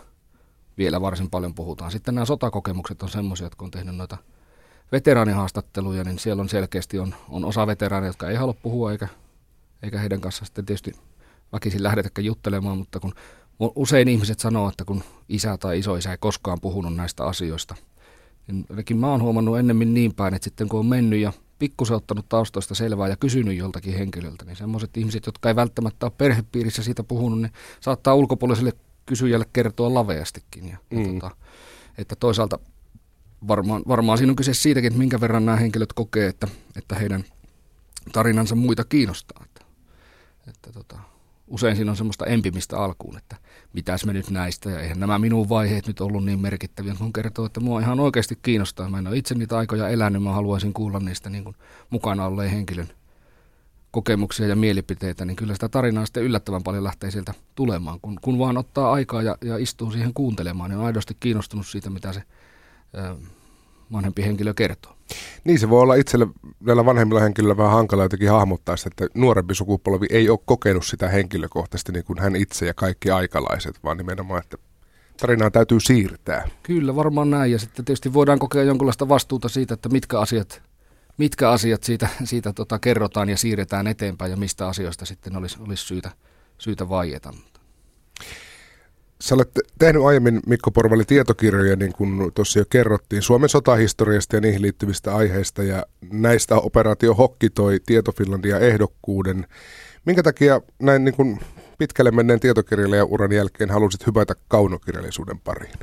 vielä 0.79 1.01
varsin 1.01 1.31
paljon 1.31 1.55
puhutaan. 1.55 1.91
Sitten 1.91 2.15
nämä 2.15 2.25
sotakokemukset 2.25 3.03
on 3.03 3.09
semmoisia, 3.09 3.47
jotka 3.47 3.65
on 3.65 3.71
tehnyt 3.71 3.97
noita 3.97 4.17
veteraanihaastatteluja, 4.93 6.05
niin 6.05 6.19
siellä 6.19 6.41
on 6.41 6.49
selkeästi 6.49 6.99
on, 6.99 7.15
on 7.29 7.45
osa 7.45 7.67
veteraaneja, 7.67 8.09
jotka 8.09 8.31
ei 8.31 8.37
halua 8.37 8.55
puhua, 8.63 8.93
eikä, 8.93 9.09
eikä 9.83 9.99
heidän 9.99 10.21
kanssa 10.21 10.45
sitten 10.45 10.67
tietysti 10.67 10.93
väkisin 11.53 11.83
lähdetäkään 11.83 12.25
juttelemaan, 12.25 12.79
mutta 12.79 13.01
kun 13.01 13.15
usein 13.75 14.09
ihmiset 14.09 14.39
sanoo, 14.39 14.69
että 14.69 14.85
kun 14.85 15.03
isä 15.29 15.59
tai 15.59 15.79
isoisä 15.79 16.11
ei 16.11 16.19
koskaan 16.21 16.59
puhunut 16.61 16.97
näistä 16.97 17.25
asioista, 17.25 17.75
niin 18.47 18.97
mä 18.97 19.11
oon 19.11 19.23
huomannut 19.23 19.59
ennemmin 19.59 19.95
niin 19.95 20.15
päin, 20.15 20.35
että 20.35 20.45
sitten 20.45 20.69
kun 20.69 20.81
on 20.81 20.87
mennyt 20.87 21.21
ja 21.21 21.33
pikkusen 21.61 21.97
ottanut 21.97 22.29
taustoista 22.29 22.75
selvää 22.75 23.09
ja 23.09 23.17
kysynyt 23.17 23.57
joltakin 23.57 23.99
henkilöltä, 23.99 24.45
niin 24.45 24.57
semmoiset 24.57 24.97
ihmiset, 24.97 25.27
jotka 25.27 25.49
ei 25.49 25.57
välttämättä 25.57 26.07
ole 26.07 26.13
perhepiirissä 26.19 26.83
siitä 26.83 27.03
puhunut, 27.03 27.41
niin 27.41 27.53
saattaa 27.81 28.15
ulkopuoliselle 28.15 28.73
kysyjälle 29.07 29.47
kertoa 29.53 29.95
laveastikin. 29.95 30.69
Ja, 30.69 30.77
mm. 30.91 31.03
ja 31.03 31.13
tota, 31.13 31.37
että 31.99 32.17
toisaalta 32.17 32.59
varmaan, 33.49 33.83
varmaan 33.89 34.19
siinä 34.19 34.31
on 34.31 34.37
kyse 34.37 34.55
siitäkin, 34.55 34.89
että 34.89 34.99
minkä 34.99 35.21
verran 35.21 35.47
nämä 35.47 35.57
henkilöt 35.57 35.93
kokee, 35.93 36.29
että, 36.29 36.49
että 36.77 36.95
heidän 36.95 37.25
tarinansa 38.13 38.55
muita 38.55 38.85
kiinnostaa. 38.85 39.45
Että, 39.45 39.65
että 40.49 40.73
tota, 40.73 40.99
usein 41.49 41.77
siinä 41.77 41.91
on 41.91 41.97
semmoista 41.97 42.27
empimistä 42.27 42.79
alkuun, 42.79 43.19
että 43.19 43.37
mitäs 43.73 44.05
me 44.05 44.13
nyt 44.13 44.31
näistä, 44.31 44.71
ja 44.71 44.81
eihän 44.81 45.01
nämä 45.01 45.19
minun 45.19 45.49
vaiheet 45.49 45.87
nyt 45.87 46.01
ollut 46.01 46.25
niin 46.25 46.41
merkittäviä, 46.41 46.95
kun 46.99 47.13
kertoo, 47.13 47.47
että 47.47 47.61
mua 47.61 47.81
ihan 47.81 48.01
oikeasti 48.01 48.39
kiinnostaa. 48.43 48.91
Mä 48.91 48.99
en 48.99 49.07
ole 49.07 49.17
itse 49.17 49.35
niitä 49.35 49.59
aikoja 49.59 49.89
elänyt, 49.89 50.23
mä 50.23 50.33
haluaisin 50.33 50.73
kuulla 50.73 51.01
niistä 51.01 51.31
niin 51.31 51.45
kuin 51.45 51.57
mukana 51.91 52.27
olleen 52.27 52.51
henkilön 52.51 52.89
kokemuksia 53.91 54.47
ja 54.47 54.57
mielipiteitä, 54.57 55.25
niin 55.25 55.37
kyllä 55.37 55.55
sitä 55.55 55.69
tarinaa 55.69 56.07
sitten 56.07 56.23
yllättävän 56.23 56.63
paljon 56.63 56.85
lähtee 56.85 57.11
sieltä 57.11 57.35
tulemaan. 57.55 58.01
Kun, 58.01 58.19
kun 58.21 58.39
vaan 58.39 58.59
ottaa 58.59 58.93
aikaa 58.93 59.23
ja, 59.23 59.37
ja 59.45 59.59
istuu 59.59 59.91
siihen 59.91 60.15
kuuntelemaan, 60.15 60.71
niin 60.71 60.79
on 60.79 60.87
aidosti 60.87 61.17
kiinnostunut 61.21 61.67
siitä, 61.67 61.91
mitä 61.91 62.13
se 62.13 62.23
ää, 62.97 63.17
vanhempi 63.93 64.23
henkilö 64.23 64.55
kertoo. 64.55 64.97
Niin 65.45 65.59
se 65.59 65.71
voi 65.71 65.83
olla 65.83 65.95
itselle 65.95 66.27
näillä 66.61 66.85
vanhemmilla 66.85 67.21
henkilöillä 67.21 67.57
vähän 67.57 67.73
hankala 67.73 68.03
jotenkin 68.03 68.31
hahmottaa 68.31 68.77
sitä, 68.77 68.89
että 68.89 69.19
nuorempi 69.19 69.55
sukupolvi 69.55 70.07
ei 70.11 70.31
ole 70.31 70.39
kokenut 70.45 70.87
sitä 70.87 71.09
henkilökohtaisesti 71.09 71.93
niin 71.93 72.05
kuin 72.05 72.19
hän 72.19 72.37
itse 72.37 72.67
ja 72.67 72.75
kaikki 72.75 73.11
aikalaiset, 73.11 73.79
vaan 73.85 73.97
nimenomaan, 73.97 74.43
että 74.43 74.57
tarinaa 75.21 75.51
täytyy 75.51 75.81
siirtää. 75.81 76.49
Kyllä, 76.63 76.97
varmaan 76.97 77.31
näin. 77.31 77.53
Ja 77.53 77.59
sitten 77.59 77.85
tietysti 77.85 78.13
voidaan 78.13 78.39
kokea 78.39 78.63
jonkinlaista 78.63 79.09
vastuuta 79.09 79.49
siitä, 79.49 79.75
että 79.75 79.89
mitkä 79.89 80.21
asiat, 80.21 80.63
mitkä 81.17 81.51
asiat 81.51 81.83
siitä, 81.83 82.09
siitä 82.25 82.53
tota, 82.53 82.79
kerrotaan 82.79 83.29
ja 83.29 83.37
siirretään 83.37 83.87
eteenpäin 83.87 84.31
ja 84.31 84.37
mistä 84.37 84.69
asioista 84.69 85.05
sitten 85.05 85.37
olisi, 85.37 85.59
olisi 85.61 85.85
syytä, 85.85 86.11
syytä 86.59 86.89
vaieta. 86.89 87.33
Sä 89.23 89.35
olet 89.35 89.51
tehnyt 89.79 90.03
aiemmin, 90.05 90.41
Mikko 90.47 90.71
Porvali, 90.71 91.05
tietokirjoja, 91.05 91.77
niin 91.77 91.93
kuin 91.93 92.33
tuossa 92.35 92.59
jo 92.59 92.65
kerrottiin, 92.71 93.23
Suomen 93.23 93.49
sotahistoriasta 93.49 94.37
ja 94.37 94.41
niihin 94.41 94.63
liittyvistä 94.63 95.17
aiheista, 95.17 95.63
ja 95.63 95.87
näistä 96.13 96.55
operaatio 96.55 97.15
Hokki 97.15 97.51
toi 97.51 97.81
Tietofinlandia 97.87 98.59
ehdokkuuden. 98.59 99.47
Minkä 100.07 100.23
takia 100.23 100.61
näin 100.83 101.05
niin 101.05 101.15
kuin 101.15 101.41
pitkälle 101.79 102.11
menneen 102.11 102.41
tietokirjailijan 102.41 103.07
uran 103.07 103.33
jälkeen 103.33 103.71
halusit 103.71 104.07
hypätä 104.07 104.35
kaunokirjallisuuden 104.49 105.39
pariin? 105.39 105.79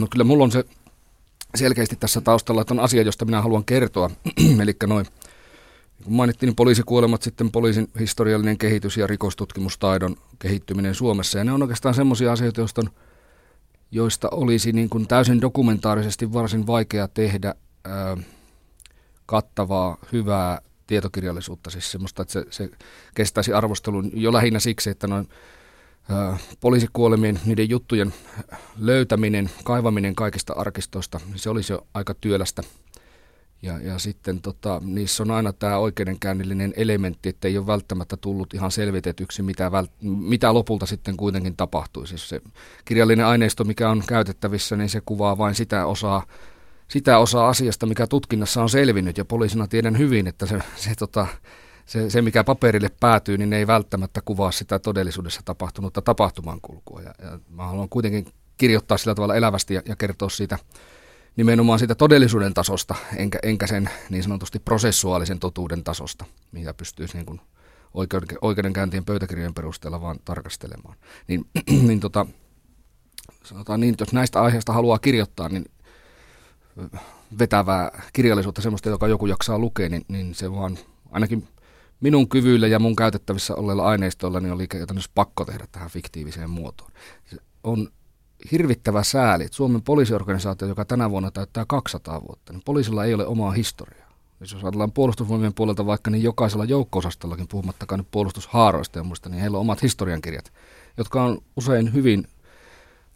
No 0.00 0.06
kyllä 0.10 0.24
mulla 0.24 0.44
on 0.44 0.50
se 0.52 0.64
selkeästi 1.54 1.96
tässä 1.96 2.20
taustalla, 2.20 2.60
että 2.60 2.74
on 2.74 2.80
asia, 2.80 3.02
josta 3.02 3.24
minä 3.24 3.42
haluan 3.42 3.64
kertoa. 3.64 4.10
Eli 4.62 4.76
noin, 4.86 5.06
kun 6.02 6.12
mainittiin, 6.12 6.48
niin 6.48 6.56
poliisikuolemat, 6.56 7.22
sitten 7.22 7.50
poliisin 7.50 7.88
historiallinen 8.00 8.58
kehitys 8.58 8.96
ja 8.96 9.06
rikostutkimustaidon 9.06 10.16
kehittyminen 10.38 10.94
Suomessa. 10.94 11.38
Ja 11.38 11.44
ne 11.44 11.52
on 11.52 11.62
oikeastaan 11.62 11.94
semmoisia 11.94 12.32
asioita, 12.32 12.60
joista, 12.60 12.80
on, 12.80 12.90
joista 13.90 14.28
olisi 14.30 14.72
niin 14.72 14.88
kuin 14.88 15.08
täysin 15.08 15.40
dokumentaarisesti 15.40 16.32
varsin 16.32 16.66
vaikea 16.66 17.08
tehdä 17.08 17.54
ää, 17.84 18.16
kattavaa, 19.26 19.96
hyvää 20.12 20.60
tietokirjallisuutta, 20.86 21.70
siis 21.70 21.90
semmoista, 21.90 22.22
että 22.22 22.32
se, 22.32 22.44
se 22.50 22.70
kestäisi 23.14 23.52
arvostelun 23.52 24.10
jo 24.14 24.32
lähinnä 24.32 24.58
siksi, 24.58 24.90
että 24.90 25.06
noin 25.06 25.28
ää, 26.08 26.38
poliisikuolemien, 26.60 27.40
niiden 27.44 27.70
juttujen 27.70 28.14
löytäminen, 28.76 29.50
kaivaminen 29.64 30.14
kaikista 30.14 30.52
arkistoista, 30.52 31.20
niin 31.26 31.38
se 31.38 31.50
olisi 31.50 31.72
jo 31.72 31.86
aika 31.94 32.14
työlästä. 32.14 32.62
Ja, 33.62 33.78
ja 33.80 33.98
sitten 33.98 34.40
tota, 34.40 34.80
niissä 34.84 35.22
on 35.22 35.30
aina 35.30 35.52
tämä 35.52 35.78
oikeudenkäynnillinen 35.78 36.72
elementti, 36.76 37.28
että 37.28 37.48
ei 37.48 37.58
ole 37.58 37.66
välttämättä 37.66 38.16
tullut 38.16 38.54
ihan 38.54 38.70
selvitetyksi, 38.70 39.42
mitä, 39.42 39.72
vält, 39.72 39.90
mitä 40.02 40.54
lopulta 40.54 40.86
sitten 40.86 41.16
kuitenkin 41.16 41.56
tapahtui. 41.56 42.06
Siis 42.06 42.28
se 42.28 42.40
kirjallinen 42.84 43.26
aineisto, 43.26 43.64
mikä 43.64 43.90
on 43.90 44.02
käytettävissä, 44.08 44.76
niin 44.76 44.88
se 44.88 45.00
kuvaa 45.06 45.38
vain 45.38 45.54
sitä 45.54 45.86
osaa, 45.86 46.26
sitä 46.88 47.18
osaa 47.18 47.48
asiasta, 47.48 47.86
mikä 47.86 48.06
tutkinnassa 48.06 48.62
on 48.62 48.70
selvinnyt. 48.70 49.18
Ja 49.18 49.24
poliisina 49.24 49.66
tiedän 49.66 49.98
hyvin, 49.98 50.26
että 50.26 50.46
se, 50.46 50.58
se, 50.76 50.94
tota, 50.98 51.26
se, 51.86 52.10
se 52.10 52.22
mikä 52.22 52.44
paperille 52.44 52.90
päätyy, 53.00 53.38
niin 53.38 53.52
ei 53.52 53.66
välttämättä 53.66 54.20
kuvaa 54.24 54.50
sitä 54.50 54.78
todellisuudessa 54.78 55.40
tapahtunutta 55.44 56.02
tapahtumankulkua. 56.02 57.00
Ja, 57.00 57.14
ja 57.22 57.38
mä 57.50 57.66
haluan 57.66 57.88
kuitenkin 57.88 58.26
kirjoittaa 58.56 58.98
sillä 58.98 59.14
tavalla 59.14 59.36
elävästi 59.36 59.74
ja, 59.74 59.82
ja 59.84 59.96
kertoa 59.96 60.28
siitä 60.28 60.58
nimenomaan 61.36 61.78
siitä 61.78 61.94
todellisuuden 61.94 62.54
tasosta, 62.54 62.94
enkä, 63.16 63.38
enkä 63.42 63.66
sen 63.66 63.90
niin 64.10 64.22
sanotusti 64.22 64.58
prosessuaalisen 64.58 65.38
totuuden 65.38 65.84
tasosta, 65.84 66.24
mitä 66.52 66.74
pystyisi 66.74 67.16
niin 67.16 67.26
kuin 67.26 67.40
oikeuden, 67.94 68.38
oikeudenkäyntien 68.40 69.04
pöytäkirjojen 69.04 69.54
perusteella 69.54 70.00
vaan 70.00 70.18
tarkastelemaan. 70.24 70.96
Niin, 71.28 71.44
niin 71.88 72.00
tota, 72.00 72.26
sanotaan 73.44 73.80
niin, 73.80 73.92
että 73.92 74.02
jos 74.02 74.12
näistä 74.12 74.42
aiheista 74.42 74.72
haluaa 74.72 74.98
kirjoittaa, 74.98 75.48
niin 75.48 75.64
vetävää 77.38 78.02
kirjallisuutta, 78.12 78.62
semmoista, 78.62 78.88
joka 78.88 79.08
joku 79.08 79.26
jaksaa 79.26 79.58
lukea, 79.58 79.88
niin, 79.88 80.04
niin 80.08 80.34
se 80.34 80.52
vaan 80.52 80.78
ainakin 81.10 81.48
minun 82.00 82.28
kyvyillä 82.28 82.66
ja 82.66 82.78
mun 82.78 82.96
käytettävissä 82.96 83.54
olleilla 83.54 83.84
aineistoilla 83.84 84.40
niin 84.40 84.52
oli 84.52 84.68
käytännössä 84.68 85.10
pakko 85.14 85.44
tehdä 85.44 85.66
tähän 85.72 85.90
fiktiiviseen 85.90 86.50
muotoon. 86.50 86.90
Se 87.30 87.36
on 87.64 87.88
hirvittävä 88.52 89.02
sääli, 89.02 89.44
että 89.44 89.56
Suomen 89.56 89.82
poliisiorganisaatio, 89.82 90.68
joka 90.68 90.84
tänä 90.84 91.10
vuonna 91.10 91.30
täyttää 91.30 91.64
200 91.68 92.22
vuotta, 92.22 92.52
niin 92.52 92.62
poliisilla 92.64 93.04
ei 93.04 93.14
ole 93.14 93.26
omaa 93.26 93.50
historiaa. 93.50 94.12
Jos 94.40 94.54
ajatellaan 94.54 94.92
puolustusvoimien 94.92 95.54
puolelta 95.54 95.86
vaikka, 95.86 96.10
niin 96.10 96.22
jokaisella 96.22 96.64
joukko-osastollakin, 96.64 97.48
puhumattakaan 97.48 97.98
nyt 97.98 98.10
puolustushaaroista 98.10 98.98
ja 98.98 99.04
muista, 99.04 99.28
niin 99.28 99.40
heillä 99.40 99.56
on 99.56 99.60
omat 99.60 99.82
historiankirjat, 99.82 100.52
jotka 100.96 101.22
on 101.22 101.38
usein 101.56 101.94
hyvin 101.94 102.28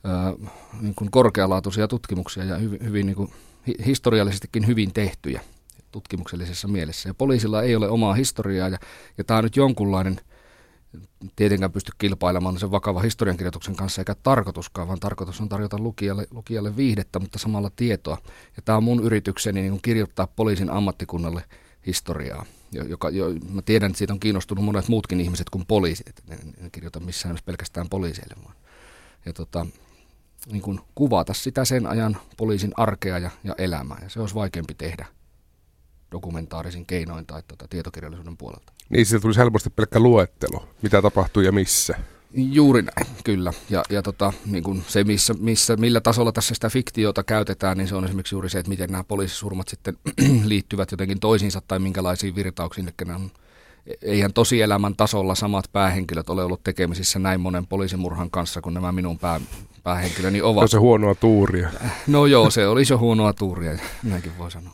äh, 0.06 0.50
niin 0.80 0.94
kuin 0.94 1.10
korkealaatuisia 1.10 1.88
tutkimuksia 1.88 2.44
ja 2.44 2.56
hyvin, 2.56 2.84
hyvin 2.84 3.06
niin 3.06 3.16
kuin 3.16 3.32
historiallisestikin 3.86 4.66
hyvin 4.66 4.92
tehtyjä 4.92 5.40
tutkimuksellisessa 5.92 6.68
mielessä. 6.68 7.08
Ja 7.08 7.14
poliisilla 7.14 7.62
ei 7.62 7.76
ole 7.76 7.88
omaa 7.88 8.14
historiaa 8.14 8.68
ja, 8.68 8.78
ja 9.18 9.24
tämä 9.24 9.38
on 9.38 9.44
nyt 9.44 9.56
jonkunlainen– 9.56 10.20
tietenkään 11.36 11.72
pysty 11.72 11.92
kilpailemaan 11.98 12.58
sen 12.58 12.70
vakava 12.70 13.00
historiankirjoituksen 13.00 13.76
kanssa, 13.76 14.00
eikä 14.00 14.14
tarkoituskaan, 14.22 14.88
vaan 14.88 15.00
tarkoitus 15.00 15.40
on 15.40 15.48
tarjota 15.48 15.78
lukijalle, 15.78 16.26
lukijalle 16.30 16.76
viihdettä, 16.76 17.18
mutta 17.18 17.38
samalla 17.38 17.70
tietoa. 17.76 18.18
Ja 18.56 18.62
tämä 18.64 18.78
on 18.78 18.84
mun 18.84 19.04
yritykseni 19.04 19.60
niin 19.60 19.82
kirjoittaa 19.82 20.26
poliisin 20.26 20.70
ammattikunnalle 20.70 21.44
historiaa, 21.86 22.44
joka, 22.72 23.10
jo, 23.10 23.26
mä 23.52 23.62
tiedän, 23.62 23.90
että 23.90 23.98
siitä 23.98 24.12
on 24.12 24.20
kiinnostunut 24.20 24.64
monet 24.64 24.88
muutkin 24.88 25.20
ihmiset 25.20 25.50
kuin 25.50 25.66
poliisit, 25.66 26.22
en, 26.28 26.54
en 26.58 26.70
kirjoita 26.70 27.00
missään 27.00 27.38
pelkästään 27.44 27.88
poliiseille, 27.88 28.34
vaan 28.44 28.56
ja 29.26 29.32
tota, 29.32 29.66
niin 30.46 30.62
kuin 30.62 30.80
kuvata 30.94 31.34
sitä 31.34 31.64
sen 31.64 31.86
ajan 31.86 32.16
poliisin 32.36 32.72
arkea 32.76 33.18
ja, 33.18 33.30
ja 33.44 33.54
elämää, 33.58 33.98
ja 34.02 34.08
se 34.08 34.20
olisi 34.20 34.34
vaikeampi 34.34 34.74
tehdä 34.74 35.06
dokumentaarisin 36.12 36.86
keinoin 36.86 37.26
tai 37.26 37.42
tuota, 37.48 37.68
tietokirjallisuuden 37.68 38.36
puolelta. 38.36 38.72
Niin, 38.90 39.06
siitä 39.06 39.22
tulisi 39.22 39.40
helposti 39.40 39.70
pelkkä 39.70 40.00
luettelo, 40.00 40.68
mitä 40.82 41.02
tapahtuu 41.02 41.42
ja 41.42 41.52
missä. 41.52 41.94
Juuri 42.34 42.82
näin, 42.82 43.06
kyllä. 43.24 43.52
Ja, 43.70 43.82
ja 43.90 44.02
tota, 44.02 44.32
niin 44.46 44.64
kuin 44.64 44.84
se, 44.88 45.04
missä, 45.04 45.34
missä, 45.40 45.76
millä 45.76 46.00
tasolla 46.00 46.32
tässä 46.32 46.54
sitä 46.54 46.70
fiktiota 46.70 47.22
käytetään, 47.22 47.78
niin 47.78 47.88
se 47.88 47.94
on 47.94 48.04
esimerkiksi 48.04 48.34
juuri 48.34 48.50
se, 48.50 48.58
että 48.58 48.70
miten 48.70 48.90
nämä 48.90 49.04
poliisisurmat 49.04 49.68
sitten 49.68 49.96
liittyvät 50.44 50.90
jotenkin 50.90 51.20
toisiinsa 51.20 51.62
tai 51.68 51.78
minkälaisiin 51.78 52.34
virtauksiin, 52.34 52.88
että 52.88 53.04
on 53.14 53.30
eihän 54.02 54.32
tosielämän 54.32 54.96
tasolla 54.96 55.34
samat 55.34 55.64
päähenkilöt 55.72 56.30
ole 56.30 56.44
ollut 56.44 56.64
tekemisissä 56.64 57.18
näin 57.18 57.40
monen 57.40 57.66
poliisimurhan 57.66 58.30
kanssa 58.30 58.60
kuin 58.60 58.74
nämä 58.74 58.92
minun 58.92 59.18
pää, 59.18 59.40
päähenkilöni 59.86 60.42
ovat. 60.42 60.60
Se 60.60 60.64
on 60.64 60.68
se 60.68 60.78
huonoa 60.78 61.14
tuuria. 61.14 61.68
No 62.06 62.26
joo, 62.26 62.50
se 62.50 62.66
oli 62.66 62.82
jo 62.90 62.98
huonoa 62.98 63.32
tuuria, 63.32 63.78
näinkin 64.02 64.38
voi 64.38 64.50
sanoa. 64.50 64.72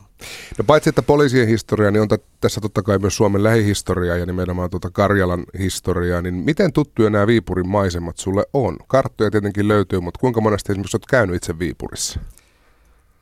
No 0.59 0.65
paitsi 0.67 0.89
että 0.89 1.03
poliisien 1.03 1.49
historia, 1.49 1.91
niin 1.91 2.03
on 2.03 2.09
t- 2.09 2.41
tässä 2.41 2.61
totta 2.61 2.83
kai 2.83 2.99
myös 2.99 3.17
Suomen 3.17 3.43
lähihistoriaa 3.43 4.17
ja 4.17 4.27
nimenomaan 4.27 4.71
tuota 4.71 4.91
Karjalan 4.91 5.45
historiaa, 5.59 6.23
niin 6.23 6.35
miten 6.35 6.73
tuttuja 6.73 7.11
nämä 7.11 7.27
Viipurin 7.27 7.69
maisemat 7.69 8.19
sulle 8.19 8.45
on? 8.53 8.77
Karttoja 8.87 9.31
tietenkin 9.31 9.69
löytyy, 9.69 10.01
mutta 10.01 10.21
kuinka 10.21 10.41
monesti 10.41 10.73
esimerkiksi 10.73 10.97
olet 10.97 11.07
käynyt 11.07 11.37
itse 11.37 11.59
Viipurissa? 11.59 12.21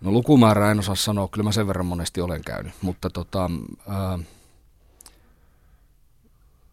No 0.00 0.12
lukumäärä 0.12 0.70
en 0.70 0.78
osaa 0.78 0.94
sanoa, 0.94 1.28
kyllä 1.28 1.44
mä 1.44 1.52
sen 1.52 1.66
verran 1.66 1.87
monesti 1.87 2.20
olen 2.20 2.44
käynyt, 2.44 2.73
mutta 2.82 3.11
tota, 3.11 3.50
ää, 3.88 4.18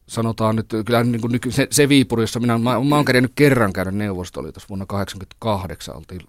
sanotaan 0.08 0.56
nyt, 0.56 0.66
kyllä 0.86 1.04
niin 1.04 1.22
kuin 1.22 1.32
nyky, 1.32 1.52
se, 1.52 1.68
se 1.72 1.90
Viipuri, 1.90 2.24
jossa 2.24 2.40
minä, 2.40 2.58
mä, 2.58 2.84
mä 2.84 2.96
oon 2.96 3.06
kädennyt 3.06 3.32
kerran 3.36 3.74
käydä 3.74 3.92
Neuvostoliitossa 3.92 4.70
vuonna 4.70 4.86
1988, 4.86 5.96
oltiin 5.96 6.22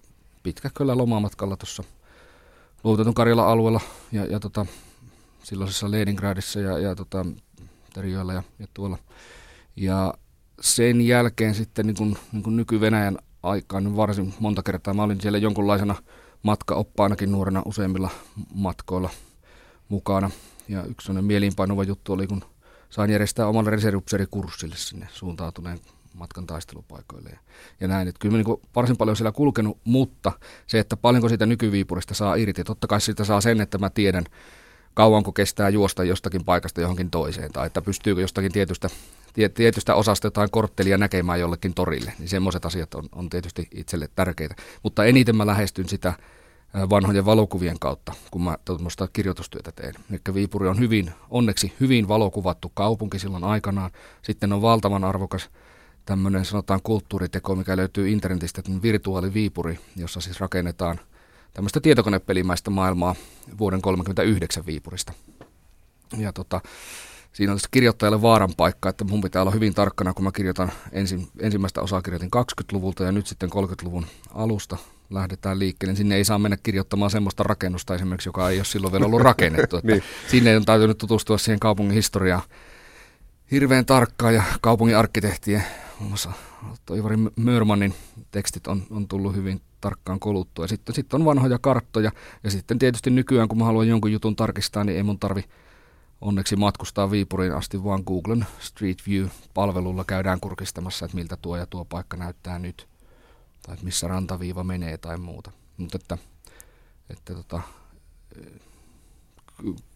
pitkä 0.43 0.69
kyllä 0.73 0.97
lomamatkalla 0.97 1.57
tuossa 1.57 1.83
luovutetun 2.83 3.13
Karjalan 3.13 3.47
alueella 3.47 3.81
ja, 4.11 4.25
ja 4.25 4.39
tota, 4.39 4.65
silloisessa 5.43 5.91
Leningradissa 5.91 6.59
ja, 6.59 6.79
ja 6.79 6.95
tota, 6.95 7.25
Terjoilla 7.93 8.33
ja, 8.33 8.43
ja 8.59 8.67
tuolla. 8.73 8.97
Ja 9.75 10.13
sen 10.61 11.01
jälkeen 11.01 11.55
sitten 11.55 11.85
niin 11.87 11.95
kuin, 11.95 12.17
niin 12.31 12.43
kuin 12.43 12.55
nyky-Venäjän 12.55 13.17
aikaan 13.43 13.83
niin 13.83 13.95
varsin 13.95 14.33
monta 14.39 14.63
kertaa 14.63 14.93
mä 14.93 15.03
olin 15.03 15.21
siellä 15.21 15.37
jonkunlaisena 15.37 15.95
matkaoppaanakin 16.43 17.31
nuorena 17.31 17.61
useimmilla 17.65 18.09
matkoilla 18.53 19.09
mukana. 19.89 20.31
Ja 20.67 20.83
yksi 20.83 21.05
sellainen 21.05 21.25
mieliinpainuva 21.25 21.83
juttu 21.83 22.13
oli, 22.13 22.27
kun 22.27 22.43
sain 22.89 23.11
järjestää 23.11 23.47
omalle 23.47 23.69
reservupseerikurssille 23.69 24.75
sinne 24.75 25.07
suuntautuneen 25.11 25.79
matkan 26.13 26.47
taistelupaikoille 26.47 27.29
ja, 27.29 27.39
ja 27.79 27.87
näin. 27.87 28.07
Että 28.07 28.19
kyllä 28.19 28.37
mä 28.37 28.43
niin 28.43 28.61
varsin 28.75 28.97
paljon 28.97 29.17
siellä 29.17 29.31
kulkenut, 29.31 29.77
mutta 29.83 30.31
se, 30.67 30.79
että 30.79 30.97
paljonko 30.97 31.29
siitä 31.29 31.45
nykyviipurista 31.45 32.13
saa 32.13 32.35
irti, 32.35 32.63
totta 32.63 32.87
kai 32.87 33.01
siitä 33.01 33.23
saa 33.23 33.41
sen, 33.41 33.61
että 33.61 33.77
mä 33.77 33.89
tiedän, 33.89 34.23
kauanko 34.93 35.31
kestää 35.31 35.69
juosta 35.69 36.03
jostakin 36.03 36.45
paikasta 36.45 36.81
johonkin 36.81 37.11
toiseen, 37.11 37.51
tai 37.51 37.67
että 37.67 37.81
pystyykö 37.81 38.21
jostakin 38.21 38.51
tietystä, 38.51 38.89
tietystä 39.53 39.95
osasta 39.95 40.27
jotain 40.27 40.51
korttelia 40.51 40.97
näkemään 40.97 41.39
jollekin 41.39 41.73
torille, 41.73 42.13
niin 42.19 42.29
semmoiset 42.29 42.65
asiat 42.65 42.93
on, 42.93 43.09
on 43.11 43.29
tietysti 43.29 43.67
itselle 43.71 44.09
tärkeitä. 44.15 44.55
Mutta 44.83 45.05
eniten 45.05 45.35
mä 45.35 45.45
lähestyn 45.45 45.89
sitä 45.89 46.13
vanhojen 46.73 47.25
valokuvien 47.25 47.79
kautta, 47.79 48.13
kun 48.31 48.43
mä 48.43 48.57
tuommoista 48.65 49.07
kirjoitustyötä 49.13 49.71
teen. 49.71 49.93
Eli 50.11 50.19
Viipuri 50.33 50.67
on 50.67 50.79
hyvin, 50.79 51.11
onneksi 51.29 51.73
hyvin 51.79 52.07
valokuvattu 52.07 52.71
kaupunki 52.73 53.19
silloin 53.19 53.43
aikanaan. 53.43 53.91
Sitten 54.21 54.53
on 54.53 54.61
valtavan 54.61 55.03
arvokas 55.03 55.49
tämmöinen 56.05 56.45
sanotaan 56.45 56.79
kulttuuriteko, 56.83 57.55
mikä 57.55 57.77
löytyy 57.77 58.09
internetistä, 58.09 58.61
virtuaaliviipuri, 58.81 59.79
jossa 59.95 60.21
siis 60.21 60.39
rakennetaan 60.39 60.99
tämmöistä 61.53 61.79
tietokonepelimäistä 61.79 62.69
maailmaa 62.69 63.15
vuoden 63.57 63.81
1939 63.81 64.65
Viipurista. 64.65 65.13
Ja 66.17 66.33
tota, 66.33 66.61
siinä 67.33 67.51
olisi 67.51 67.67
kirjoittajalle 67.71 68.21
vaaran 68.21 68.53
paikka, 68.57 68.89
että 68.89 69.03
mun 69.03 69.21
pitää 69.21 69.41
olla 69.41 69.51
hyvin 69.51 69.73
tarkkana, 69.73 70.13
kun 70.13 70.23
mä 70.23 70.31
kirjoitan 70.31 70.71
ensin, 70.91 71.27
ensimmäistä 71.39 71.81
osaa 71.81 72.01
kirjoitin 72.01 72.29
20-luvulta 72.37 73.03
ja 73.03 73.11
nyt 73.11 73.27
sitten 73.27 73.49
30-luvun 73.49 74.05
alusta 74.33 74.77
lähdetään 75.09 75.59
liikkeelle. 75.59 75.95
Sinne 75.95 76.15
ei 76.15 76.25
saa 76.25 76.39
mennä 76.39 76.57
kirjoittamaan 76.63 77.11
semmoista 77.11 77.43
rakennusta 77.43 77.95
esimerkiksi, 77.95 78.29
joka 78.29 78.49
ei 78.49 78.57
ole 78.57 78.65
silloin 78.65 78.91
vielä 78.91 79.05
ollut 79.05 79.21
rakennettu. 79.31 79.77
Että 79.77 79.91
niin. 79.91 80.03
Sinne 80.27 80.57
on 80.57 80.65
täytynyt 80.65 80.97
tutustua 80.97 81.37
siihen 81.37 81.59
kaupungin 81.59 81.95
historiaan 81.95 82.41
hirveän 83.51 83.85
tarkkaan 83.85 84.35
ja 84.35 84.43
kaupungin 84.61 84.97
arkkitehtien, 84.97 85.63
muun 85.99 86.09
muassa 86.09 86.31
Toivari 86.85 87.15
Mörmanin 87.35 87.93
tekstit 88.31 88.67
on, 88.67 88.83
on 88.91 89.07
tullut 89.07 89.35
hyvin 89.35 89.61
tarkkaan 89.81 90.19
koluttua. 90.19 90.67
Sitten, 90.67 90.95
sitten 90.95 91.21
on 91.21 91.25
vanhoja 91.25 91.59
karttoja 91.59 92.11
ja 92.43 92.51
sitten 92.51 92.79
tietysti 92.79 93.09
nykyään, 93.09 93.47
kun 93.47 93.57
mä 93.57 93.65
haluan 93.65 93.87
jonkun 93.87 94.11
jutun 94.11 94.35
tarkistaa, 94.35 94.83
niin 94.83 94.97
ei 94.97 95.03
mun 95.03 95.19
tarvi 95.19 95.43
onneksi 96.21 96.55
matkustaa 96.55 97.11
Viipuriin 97.11 97.53
asti, 97.53 97.83
vaan 97.83 98.03
Googlen 98.05 98.45
Street 98.59 98.97
View-palvelulla 99.07 100.03
käydään 100.03 100.39
kurkistamassa, 100.39 101.05
että 101.05 101.17
miltä 101.17 101.37
tuo 101.41 101.57
ja 101.57 101.65
tuo 101.65 101.85
paikka 101.85 102.17
näyttää 102.17 102.59
nyt, 102.59 102.87
tai 103.69 103.77
missä 103.81 104.07
rantaviiva 104.07 104.63
menee 104.63 104.97
tai 104.97 105.17
muuta. 105.17 105.51
Mutta 105.77 105.97
että, 106.01 106.17
että 107.09 107.33
tota, 107.33 107.61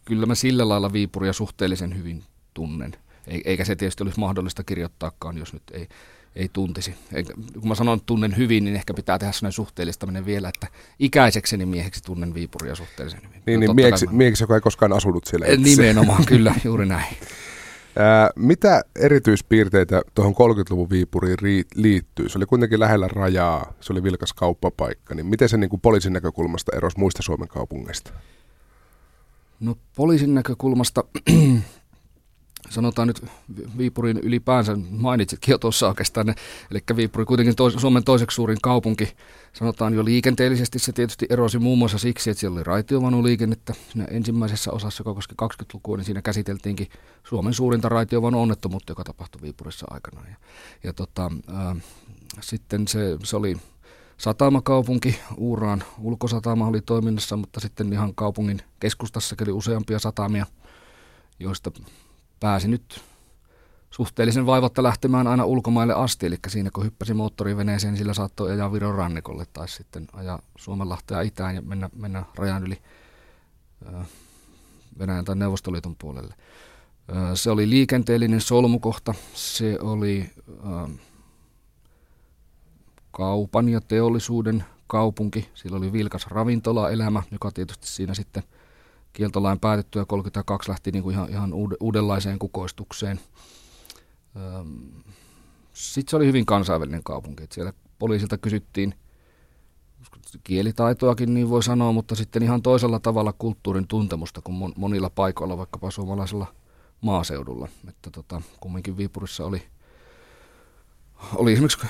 kyllä 0.05 0.25
mä 0.25 0.35
sillä 0.35 0.69
lailla 0.69 0.93
Viipuria 0.93 1.33
suhteellisen 1.33 1.97
hyvin 1.97 2.23
tunnen. 2.53 2.95
Eikä 3.45 3.65
se 3.65 3.75
tietysti 3.75 4.03
olisi 4.03 4.19
mahdollista 4.19 4.63
kirjoittaakaan, 4.63 5.37
jos 5.37 5.53
nyt 5.53 5.63
ei, 5.71 5.87
ei 6.35 6.49
tuntisi. 6.53 6.95
Eikä, 7.13 7.33
kun 7.53 7.67
mä 7.67 7.75
sanon, 7.75 7.97
että 7.97 8.05
tunnen 8.05 8.37
hyvin, 8.37 8.63
niin 8.63 8.75
ehkä 8.75 8.93
pitää 8.93 9.19
tehdä 9.19 9.31
sellainen 9.31 9.53
suhteellistaminen 9.53 10.25
vielä, 10.25 10.49
että 10.49 10.67
ikäisekseni 10.99 11.65
mieheksi 11.65 12.03
tunnen 12.03 12.33
Viipuria 12.33 12.75
suhteellisen 12.75 13.21
hyvin. 13.27 13.43
Niin, 13.45 13.59
niin 13.59 13.75
mieheksi, 13.75 14.05
mä... 14.05 14.11
mieheksi, 14.11 14.43
joka 14.43 14.55
ei 14.55 14.61
koskaan 14.61 14.93
asunut 14.93 15.25
siellä 15.25 15.47
itse. 15.47 15.81
Nimenomaan, 15.81 16.25
kyllä, 16.25 16.55
juuri 16.63 16.85
näin. 16.85 17.17
Ää, 17.97 18.29
mitä 18.35 18.81
erityispiirteitä 18.95 20.01
tuohon 20.15 20.33
30-luvun 20.33 20.89
Viipuriin 20.89 21.38
liittyy? 21.75 22.29
Se 22.29 22.38
oli 22.38 22.45
kuitenkin 22.45 22.79
lähellä 22.79 23.07
rajaa, 23.07 23.73
se 23.81 23.93
oli 23.93 24.03
vilkas 24.03 24.33
kauppapaikka. 24.33 25.15
Niin 25.15 25.25
miten 25.25 25.50
se 25.50 25.57
niin 25.57 25.69
kuin 25.69 25.81
poliisin 25.81 26.13
näkökulmasta 26.13 26.77
erosi 26.77 27.00
muista 27.00 27.21
Suomen 27.23 27.47
kaupungeista? 27.47 28.13
No 29.59 29.75
poliisin 29.95 30.33
näkökulmasta 30.33 31.03
sanotaan 32.70 33.08
nyt 33.08 33.25
Viipurin 33.77 34.17
ylipäänsä, 34.17 34.77
mainitsitkin 34.89 35.51
jo 35.51 35.58
tuossa 35.58 35.88
oikeastaan, 35.88 36.36
eli 36.72 36.79
Viipuri 36.96 37.25
kuitenkin 37.25 37.55
tois, 37.55 37.74
Suomen 37.74 38.03
toiseksi 38.03 38.36
suurin 38.36 38.58
kaupunki, 38.62 39.13
sanotaan 39.53 39.93
jo 39.93 40.05
liikenteellisesti 40.05 40.79
se 40.79 40.91
tietysti 40.91 41.25
erosi 41.29 41.60
muun 41.60 41.77
muassa 41.77 41.98
siksi, 41.98 42.29
että 42.29 42.39
siellä 42.39 42.55
oli 42.55 42.63
raitiovanuliikennettä 42.63 43.74
siinä 43.91 44.08
ensimmäisessä 44.12 44.72
osassa, 44.72 45.01
joka 45.01 45.13
koski 45.13 45.36
20-lukua, 45.41 45.98
niin 45.98 46.05
siinä 46.05 46.22
käsiteltiinkin 46.22 46.88
Suomen 47.24 47.53
suurinta 47.53 47.89
raitiovanu 47.89 48.41
onnettomuutta, 48.41 48.91
joka 48.91 49.03
tapahtui 49.03 49.41
Viipurissa 49.41 49.86
aikanaan. 49.89 50.27
Ja, 50.29 50.36
ja 50.84 50.93
tota, 50.93 51.32
ää, 51.53 51.75
sitten 52.41 52.88
se, 52.88 53.17
se 53.24 53.36
oli 53.38 53.58
satamakaupunki, 54.17 55.20
Uuraan 55.38 55.84
ulkosatama 56.00 56.67
oli 56.67 56.82
toiminnassa, 56.82 57.38
mutta 57.38 57.60
sitten 57.60 57.93
ihan 57.93 58.15
kaupungin 58.15 58.62
keskustassa 58.79 59.36
oli 59.41 59.51
useampia 59.51 60.00
satamia, 60.00 60.46
joista 61.39 61.72
pääsi 62.43 62.67
nyt 62.67 63.01
suhteellisen 63.89 64.45
vaivatta 64.45 64.83
lähtemään 64.83 65.27
aina 65.27 65.45
ulkomaille 65.45 65.93
asti, 65.93 66.25
eli 66.25 66.35
siinä 66.47 66.69
kun 66.73 66.85
hyppäsi 66.85 67.13
moottoriveneeseen, 67.13 67.93
niin 67.93 67.97
sillä 67.97 68.13
saattoi 68.13 68.51
ajaa 68.51 68.73
Viron 68.73 68.95
rannikolle 68.95 69.45
tai 69.53 69.67
sitten 69.67 70.07
ajaa 70.13 70.41
Suomenlahtea 70.55 71.21
itään 71.21 71.55
ja 71.55 71.62
mennä, 71.62 71.89
mennä 71.95 72.23
rajan 72.35 72.63
yli 72.63 72.77
Venäjän 75.00 75.25
tai 75.25 75.35
Neuvostoliiton 75.35 75.95
puolelle. 75.95 76.35
Se 77.33 77.51
oli 77.51 77.69
liikenteellinen 77.69 78.41
solmukohta, 78.41 79.13
se 79.33 79.77
oli 79.81 80.29
kaupan 83.12 83.69
ja 83.69 83.81
teollisuuden 83.81 84.65
kaupunki, 84.88 85.49
sillä 85.53 85.77
oli 85.77 85.93
vilkas 85.93 86.27
ravintolaelämä, 86.27 87.23
joka 87.32 87.51
tietysti 87.51 87.88
siinä 87.88 88.13
sitten– 88.13 88.43
kieltolain 89.13 89.60
päätettyä 89.60 90.06
32 90.06 90.69
lähti 90.69 90.91
niin 90.91 91.04
kuin 91.04 91.13
ihan, 91.13 91.30
ihan 91.30 91.52
uudenlaiseen 91.80 92.39
kukoistukseen. 92.39 93.19
Sitten 95.73 96.10
se 96.12 96.15
oli 96.15 96.26
hyvin 96.26 96.45
kansainvälinen 96.45 97.04
kaupunki. 97.04 97.43
Että 97.43 97.54
siellä 97.54 97.73
poliisilta 97.99 98.38
kysyttiin 98.38 98.95
kielitaitoakin, 100.43 101.34
niin 101.34 101.49
voi 101.49 101.63
sanoa, 101.63 101.91
mutta 101.91 102.15
sitten 102.15 102.43
ihan 102.43 102.62
toisella 102.62 102.99
tavalla 102.99 103.34
kulttuurin 103.34 103.88
tuntemusta 103.88 104.41
kuin 104.41 104.73
monilla 104.76 105.10
paikoilla, 105.10 105.58
vaikkapa 105.58 105.91
suomalaisella 105.91 106.47
maaseudulla. 107.02 107.67
Että 107.89 108.10
tota, 108.12 108.41
kumminkin 108.60 108.97
Viipurissa 108.97 109.45
oli, 109.45 109.63
oli 111.36 111.54
esimerkiksi 111.54 111.88